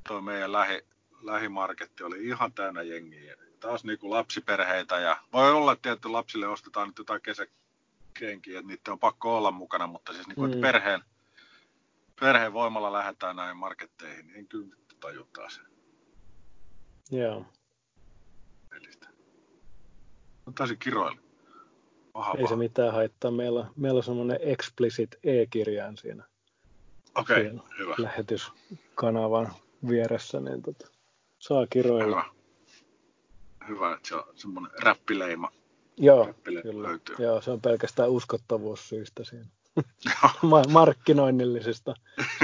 toi 0.09 0.23
meidän 0.23 0.53
lähi, 0.53 0.83
lähimarketti 1.23 2.03
oli 2.05 2.27
ihan 2.27 2.53
täynnä 2.53 2.83
jengiä. 2.83 3.37
Taas 3.61 3.85
niin 3.85 3.99
kuin 3.99 4.11
lapsiperheitä 4.11 4.99
ja 5.01 5.21
voi 5.33 5.53
olla, 5.53 5.73
että 5.73 5.83
tietty 5.83 6.09
lapsille 6.09 6.47
ostetaan 6.49 6.89
nyt 6.89 6.99
jotain 6.99 7.23
kesäkenkiä, 7.23 8.59
että 8.59 8.69
niitä 8.69 8.93
on 8.93 8.99
pakko 8.99 9.37
olla 9.37 9.51
mukana, 9.51 9.87
mutta 9.87 10.13
siis 10.13 10.27
niin 10.27 10.37
kuin, 10.37 10.55
Mm. 10.55 10.61
perheen, 10.61 11.05
perheen 12.21 12.53
voimalla 12.53 12.93
lähdetään 12.93 13.37
näihin 13.37 13.57
marketteihin, 13.57 14.27
niin 14.27 14.37
en 14.37 14.49
kyllä 14.49 14.67
nyt 14.67 14.97
taju 15.01 15.25
taas 15.33 15.61
Joo. 17.11 17.47
On 20.47 20.55
täysin 20.55 20.79
kiroilla. 20.79 21.19
Paha, 22.13 22.35
Ei 22.39 22.49
se 22.49 22.57
mitään 22.57 22.93
haittaa. 22.93 23.31
Meillä, 23.31 23.67
meillä 23.77 23.99
on 23.99 24.05
semmoinen 24.05 24.39
explicit 24.41 25.11
e-kirjain 25.25 25.97
siinä 25.97 26.25
Okei, 27.15 27.43
Siinä. 27.45 27.63
hyvä. 27.79 27.95
lähetyskanavan 27.99 29.53
vieressä, 29.89 30.41
niin 30.41 30.63
tota, 30.63 30.89
saa 31.39 31.67
kiroilla. 31.67 32.07
Hyvä. 32.07 32.25
Hyvä, 33.69 33.95
että 33.95 34.09
se 34.09 34.15
on 34.15 34.25
semmoinen 34.35 34.73
räppileima. 34.83 35.53
Joo, 35.97 36.27
Räppile 36.27 36.63
kyllä. 36.63 36.89
löytyy. 36.89 37.17
Joo, 37.19 37.41
se 37.41 37.51
on 37.51 37.61
pelkästään 37.61 38.11
uskottavuussyistä 38.11 39.25
siinä. 39.25 39.47
Ma- 40.43 40.63
markkinoinnillisista 40.69 41.95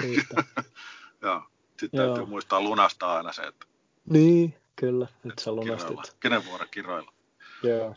syistä. 0.00 0.44
Joo. 1.22 1.42
Sitten 1.80 1.98
Joo. 1.98 2.06
täytyy 2.06 2.26
muistaa 2.26 2.60
lunastaa 2.60 3.16
aina 3.16 3.32
se, 3.32 3.42
että 3.42 3.66
niin, 4.10 4.54
kyllä. 4.76 5.06
Nyt 5.24 5.38
sä 5.38 5.52
lunastit. 5.52 6.16
Kenen 6.20 6.44
vuoro 6.46 6.66
kiroilla. 6.70 7.12
Joo. 7.62 7.94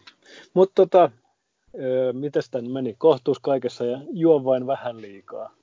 Mutta 0.53 0.73
tota, 0.75 1.11
mitäs 2.13 2.49
tän 2.49 2.71
meni? 2.71 2.95
Kohtuus 2.97 3.39
kaikessa 3.39 3.85
ja 3.85 3.99
juo 4.11 4.43
vain 4.43 4.67
vähän 4.67 5.01
liikaa. 5.01 5.55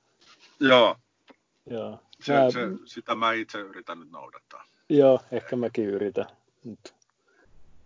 Joo, 0.59 0.95
Joo. 1.69 1.99
se, 2.23 2.33
Mä- 2.33 2.51
se, 2.51 2.59
sitä 2.85 3.15
mä 3.15 3.33
itse 3.33 3.59
yritän 3.59 3.99
nyt 3.99 4.11
noudattaa. 4.11 4.63
Joo, 4.89 5.19
ehkä 5.31 5.55
mäkin 5.55 5.85
yritän. 5.85 6.25
Nyt 6.65 6.93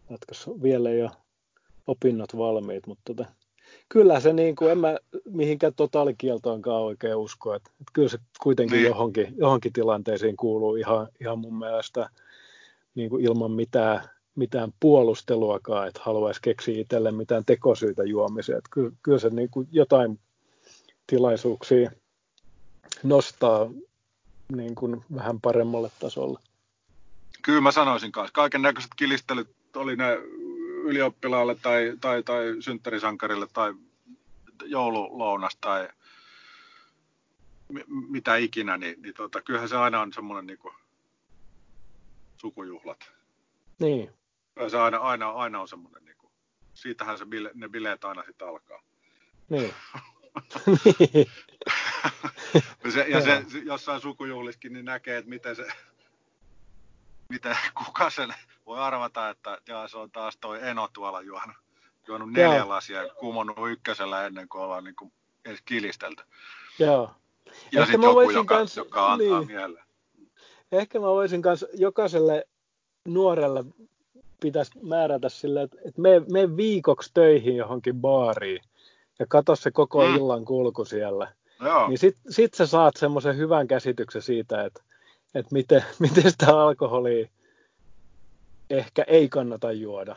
jatkossa 0.09 0.51
vielä 0.63 0.89
ei 0.89 1.01
ole 1.01 1.11
opinnot 1.87 2.37
valmiit, 2.37 2.87
mutta 2.87 3.01
tota, 3.05 3.25
kyllä 3.89 4.19
se 4.19 4.33
niin 4.33 4.55
kuin, 4.55 4.71
en 4.71 4.77
mä 4.77 4.97
mihinkään 5.25 5.73
totaalikieltoonkaan 5.73 6.81
oikein 6.81 7.15
usko, 7.15 7.53
että, 7.53 7.69
että 7.71 7.91
kyllä 7.93 8.09
se 8.09 8.17
kuitenkin 8.43 8.75
Niin. 8.75 8.85
johonkin, 8.87 9.33
johonkin 9.37 9.73
tilanteisiin 9.73 10.37
kuuluu 10.37 10.75
ihan, 10.75 11.07
ihan 11.21 11.39
mun 11.39 11.59
mielestä 11.59 12.09
niin 12.95 13.09
kuin 13.09 13.25
ilman 13.25 13.51
mitään 13.51 14.01
puolusteluakaan, 14.79 15.87
että 15.87 16.01
haluaisi 16.03 16.41
keksiä 16.41 16.81
itselle 16.81 17.11
mitään 17.11 17.45
tekosyitä 17.45 18.03
juomiseen. 18.03 18.57
Että 18.57 18.69
kyllä, 18.73 18.91
kyllä 19.03 19.19
se 19.19 19.29
niin 19.29 19.49
kuin 19.49 19.67
jotain 19.71 20.19
tilaisuuksia 21.07 21.91
nostaa 23.03 23.69
niin 24.55 24.75
kuin 24.75 25.05
vähän 25.15 25.41
paremmalle 25.41 25.91
tasolle. 25.99 26.39
Kyllä 27.41 27.61
mä 27.61 27.71
sanoisin 27.71 28.11
kanssa. 28.11 28.33
Kaiken 28.33 28.61
näköiset 28.61 28.91
kilistelyt 28.95 29.49
oli 29.75 29.95
ne 29.95 30.15
ylioppilaalle 30.85 31.55
tai, 31.55 31.97
tai, 32.01 32.23
tai 32.23 32.55
synttärisankarille 32.59 33.47
tai 33.53 33.73
joululounas 34.65 35.57
tai 35.61 35.89
mi- 37.69 37.85
mitä 37.87 38.35
ikinä, 38.35 38.77
niin, 38.77 39.01
niin 39.01 39.13
tota, 39.13 39.41
kyllähän 39.41 39.69
se 39.69 39.77
aina 39.77 40.01
on 40.01 40.13
semmoinen 40.13 40.47
niin 40.47 40.73
sukujuhlat. 42.37 42.99
Niin, 43.79 44.09
Kyllä 44.55 44.69
Se 44.69 44.77
aina, 44.77 44.97
aina, 44.97 45.29
aina 45.29 45.61
on 45.61 45.67
semmoinen, 45.67 46.05
niin 46.05 46.17
kuin, 46.17 46.31
siitähän 46.73 47.17
se 47.17 47.25
bile, 47.25 47.51
ne 47.53 47.69
bileet 47.69 48.05
aina 48.05 48.23
sitten 48.23 48.47
alkaa. 48.47 48.81
niin. 49.49 49.73
Ja, 52.83 52.91
se, 52.91 53.05
ja 53.07 53.21
se, 53.21 53.43
jossain 53.63 54.01
sukujuhlissakin 54.01 54.73
niin 54.73 54.85
näkee, 54.85 55.17
että 55.17 55.29
miten 55.29 55.55
se, 55.55 55.67
miten, 57.29 57.57
kuka 57.85 58.09
sen 58.09 58.33
voi 58.65 58.79
arvata, 58.79 59.29
että 59.29 59.57
jaa, 59.67 59.87
se 59.87 59.97
on 59.97 60.11
taas 60.11 60.37
toi 60.37 60.59
Eno 60.67 60.87
tuolla 60.93 61.21
juonut, 61.21 61.55
juonut 62.07 62.31
neljä 62.31 62.55
Joo. 62.55 62.69
lasia 62.69 63.03
ja 63.03 63.13
kumonnut 63.13 63.57
ykkösellä 63.71 64.25
ennen 64.25 64.49
kuin 64.49 64.61
ollaan 64.61 64.83
niin 64.83 64.95
kuin 64.95 65.13
edes 65.45 65.61
kilistelty. 65.65 66.23
Joo. 66.79 67.11
Ja 67.45 67.81
Ehkä 67.81 67.85
sitten 67.85 68.01
joku, 68.01 68.15
voisin 68.15 68.35
joka, 68.35 68.55
kans- 68.57 68.77
joka 68.77 69.11
antaa 69.13 69.39
niin. 69.39 69.47
mieleen. 69.47 69.85
Ehkä 70.71 70.99
mä 70.99 71.05
voisin 71.05 71.41
myös 71.45 71.65
jokaiselle 71.73 72.47
nuorelle 73.05 73.63
pitäisi 74.39 74.71
määrätä 74.81 75.29
sille, 75.29 75.61
että, 75.61 75.77
että 75.85 76.01
me, 76.01 76.21
me 76.31 76.57
viikoksi 76.57 77.11
töihin 77.13 77.55
johonkin 77.55 77.95
baariin 77.95 78.61
ja 79.19 79.25
katso 79.29 79.55
se 79.55 79.71
koko 79.71 80.07
Mm. 80.07 80.15
illan 80.15 80.45
kulku 80.45 80.85
siellä. 80.85 81.33
Joo, 81.61 81.87
Niin 81.87 81.97
sit, 81.97 82.17
sit 82.29 82.53
sä 82.53 82.65
saat 82.67 82.95
semmoisen 82.97 83.37
hyvän 83.37 83.67
käsityksen 83.67 84.21
siitä, 84.21 84.63
että, 84.65 84.81
että 85.35 85.53
miten, 85.53 85.83
miten 85.99 86.31
sitä 86.31 86.59
alkoholia 86.61 87.27
ehkä 88.69 89.03
ei 89.07 89.29
kannata 89.29 89.71
juoda. 89.71 90.15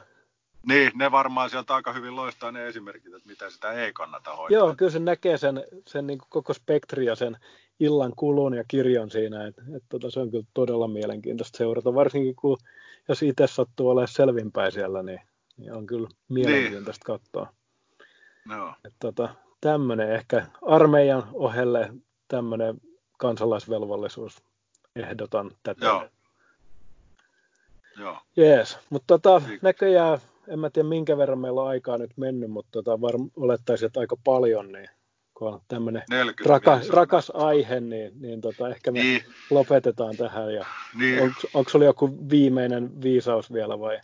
niin, 0.69 0.93
ne 0.95 1.11
varmaan 1.11 1.51
sieltä 1.51 1.75
aika 1.75 1.93
hyvin 1.93 2.17
loistaa 2.17 2.53
ne 2.53 2.67
esimerkit, 2.67 3.15
että 3.15 3.29
mitä 3.29 3.51
sitä 3.51 3.73
ei 3.73 3.93
kannata 3.93 4.37
hoitaa. 4.37 4.59
Joo, 4.59 4.75
kyllä 4.77 4.93
se 4.93 4.99
näkee 4.99 5.39
sen, 5.39 5.65
sen 5.87 6.07
niin 6.07 6.19
kuin 6.19 6.29
koko 6.31 6.55
spektri 6.55 7.07
ja 7.07 7.15
sen 7.17 7.37
illan 7.81 8.13
kulun 8.17 8.55
ja 8.55 8.65
kirjon 8.69 9.11
siinä, 9.11 9.47
että 9.47 9.63
et, 9.77 9.83
tota, 9.89 10.11
se 10.11 10.21
on 10.21 10.31
kyllä 10.31 10.45
todella 10.55 10.89
mielenkiintoista 10.89 11.59
seurata, 11.59 11.95
varsinkin 11.95 12.37
kun 12.37 12.59
jos 13.09 13.23
itse 13.23 13.47
sattuu 13.47 13.89
olemaan 13.89 14.09
selvinpäin 14.09 14.73
siellä, 14.73 15.03
niin, 15.03 15.21
niin 15.57 15.73
on 15.73 15.87
kyllä 15.87 16.09
mielenkiintoista 16.29 17.05
katsoa. 17.05 17.53
Joo. 18.51 18.75
Et, 18.85 18.95
tota, 18.99 19.29
tämmöinen 19.61 20.13
ehkä 20.13 20.47
armeijan 20.63 21.29
ohelle 21.33 21.93
tämmöinen 22.29 22.81
kansalaisvelvollisuus 23.19 24.43
ehdotan 24.97 25.51
tätä. 25.63 25.87
Joo. 25.87 26.09
Joo. 27.99 28.19
Jees, 28.37 28.79
mutta 28.91 29.19
tota, 29.19 29.43
Niin. 29.49 29.59
näköjään, 29.63 30.19
en 30.49 30.59
mä 30.59 30.71
tiedä 30.71 30.89
minkä 30.89 31.17
verran 31.19 31.39
meillä 31.39 31.63
on 31.63 31.69
aikaa 31.69 31.99
nyt 31.99 32.11
mennyt, 32.17 32.51
mutta 32.51 32.71
tota, 32.73 33.01
varm, 33.01 33.31
olettaisin, 33.37 33.87
että 33.87 34.01
aika 34.01 34.17
paljon, 34.25 34.73
niin 34.73 34.89
kun 35.39 35.55
on 35.55 35.61
tämmöinen 35.69 36.03
40 36.11 36.51
raka, 36.55 36.77
mies 36.77 36.89
on- 36.91 36.95
rakas 36.95 37.31
aihe, 37.35 37.81
niin, 37.81 38.13
niin 38.21 38.41
tota, 38.41 38.69
ehkä 38.69 38.91
me 38.91 38.99
Niin, 38.99 39.25
lopetetaan 39.51 40.17
tähän. 40.17 40.55
Ja 40.55 40.67
niin. 40.95 41.23
onko, 41.23 41.35
onko 41.55 41.71
sulla 41.71 41.85
joku 41.85 42.29
viimeinen 42.31 43.03
viisaus 43.03 43.53
vielä 43.53 43.79
vai? 43.79 44.01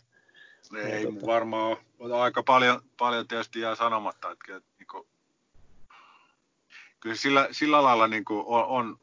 Ei 0.77 1.03
Ja 1.03 1.09
tota- 1.09 1.25
varmaan 1.25 1.77
ole. 1.99 2.15
Aika 2.21 2.43
paljon, 2.43 2.81
paljon 2.97 3.27
tietysti 3.27 3.59
jää 3.59 3.75
sanomatta. 3.75 4.31
Että, 4.31 4.45
kyllä, 4.45 4.61
niin 4.79 4.87
kuin, 4.87 5.07
kyllä 6.99 7.15
sillä, 7.15 7.47
sillä 7.51 7.83
lailla 7.83 8.07
niin 8.07 8.25
kuin 8.25 8.43
on, 8.47 8.65
on, 8.65 8.99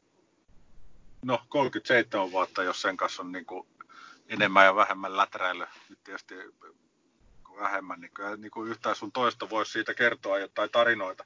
no 1.25 1.41
37 1.49 2.31
vuotta, 2.33 2.63
jos 2.63 2.83
sen 2.83 2.97
kanssa 2.97 3.23
on 3.23 3.33
niin 3.33 3.47
kuin 3.47 3.67
enemmän 4.29 4.65
ja 4.65 4.75
vähemmän 4.75 5.17
läträily. 5.17 5.65
Nyt 5.89 5.99
tietysti 6.05 6.35
vähemmän, 7.61 8.01
niin 8.01 8.11
kyllä 8.15 8.37
niin 8.37 8.51
kuin 8.51 8.71
yhtään 8.71 8.97
sun 8.97 9.13
toista 9.13 9.51
voisi 9.51 9.73
siitä 9.73 9.95
kertoa 9.95 10.39
jotain 10.39 10.71
tarinoita, 10.71 11.25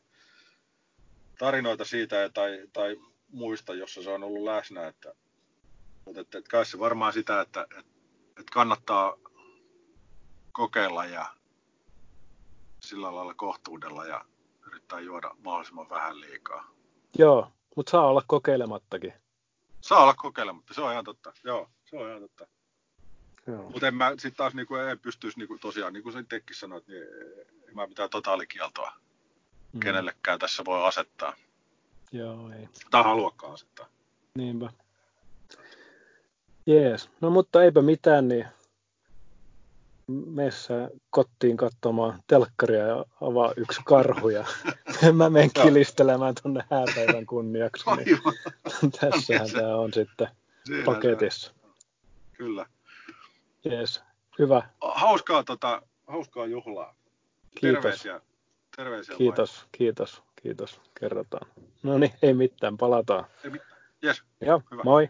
tarinoita 1.39 1.85
siitä 1.85 2.31
tai, 2.35 2.69
tai 2.73 2.97
muista, 3.33 3.75
jossa 3.75 4.03
se 4.03 4.11
on 4.11 4.25
ollut 4.25 4.45
läsnä. 4.45 4.87
Että, 4.87 5.15
mutta 6.05 6.21
että, 6.21 6.39
että 6.39 6.51
kai 6.51 6.67
se 6.67 6.79
varmaan 6.79 7.13
sitä, 7.13 7.41
että, 7.41 7.63
että, 7.63 7.79
että 8.29 8.53
kannattaa 8.53 9.17
kokeilla 10.53 11.05
ja 11.05 11.27
sillä 12.81 13.15
lailla 13.15 13.35
kohtuudella 13.35 14.07
ja 14.07 14.25
yrittää 14.67 15.01
juoda 15.01 15.31
mahdollisimman 15.45 15.89
vähän 15.89 16.21
liikaa. 16.21 16.71
Joo, 17.19 17.53
mutta 17.77 17.91
saa 17.91 18.07
olla 18.07 18.23
kokeilemattakin. 18.27 19.13
Saa 19.81 20.03
olla 20.03 20.15
kokeilematta, 20.15 20.75
se 20.75 20.81
on 20.81 20.93
ihan 20.93 21.05
totta. 21.05 21.33
Joo, 21.45 21.71
se 21.85 21.97
on 21.97 22.09
ihan 22.09 22.21
totta. 22.21 22.47
Mutta 23.73 23.89
en 23.89 23.95
mä 23.95 24.11
sitten 24.11 24.37
taas 24.37 24.55
niinku, 24.55 24.75
en 24.75 24.99
pystyisi 24.99 25.39
niinku, 25.39 25.59
tosiaan, 25.59 25.93
niin 25.93 26.03
kuin 26.03 26.13
sä 26.13 26.19
itsekin 26.19 26.57
sanoit, 26.57 26.89
niin 26.89 27.03
en 27.69 27.75
mä 27.75 27.87
mitään 27.87 28.11
totaalikieltoa 28.11 28.93
Mm. 29.77 29.81
kenellekään 29.81 30.39
tässä 30.39 30.65
voi 30.65 30.87
asettaa. 30.87 31.35
Joo, 32.13 32.51
ei. 32.53 32.69
Tai 32.91 33.03
haluakaan 33.03 33.53
asettaa. 33.53 33.87
Niinpä. 34.35 34.71
Jees. 36.67 37.11
No 37.21 37.31
mutta 37.31 37.63
eipä 37.63 37.83
mitään, 37.83 38.29
niin 38.29 38.47
meissä 40.27 40.91
kotiin 41.11 41.57
katsomaan 41.57 42.23
telkkaria 42.27 42.87
ja 42.87 43.05
avaa 43.21 43.53
yksi 43.57 43.81
karhu 43.85 44.29
ja 44.29 44.45
mä 45.13 45.31
menen 45.31 45.51
kilistelemään 45.53 46.35
tuonne 46.43 46.65
hääpäivän 46.71 47.27
kunniaksi. 47.27 47.85
Niin 47.97 48.19
tässähän 49.01 49.51
tämä 49.53 49.77
on 49.77 49.93
sitten 49.93 50.29
Siinä 50.65 50.85
paketissa. 50.85 51.53
Kyllä. 52.33 52.67
Jees. 53.65 54.03
Hyvä. 54.39 54.69
Hauskaa, 54.81 55.45
tota, 55.45 55.83
hauskaa 56.07 56.47
juhlaa. 56.47 56.95
Kiitos. 57.61 57.83
Terveisiä. 57.83 58.21
Terveisiä 58.77 59.17
Kiitos, 59.17 59.67
kiitos, 59.73 60.23
kiitos. 60.43 60.81
Kerrotaan. 61.01 61.49
No 61.83 61.99
niin, 61.99 62.13
ei 62.23 62.35
mitään, 62.35 62.77
palataan. 62.77 63.25
Ei 63.45 63.51
mitään. 63.51 63.81
Jes. 64.03 64.23
Joo, 64.41 64.63
Hyvä. 64.71 64.83
moi. 64.85 65.09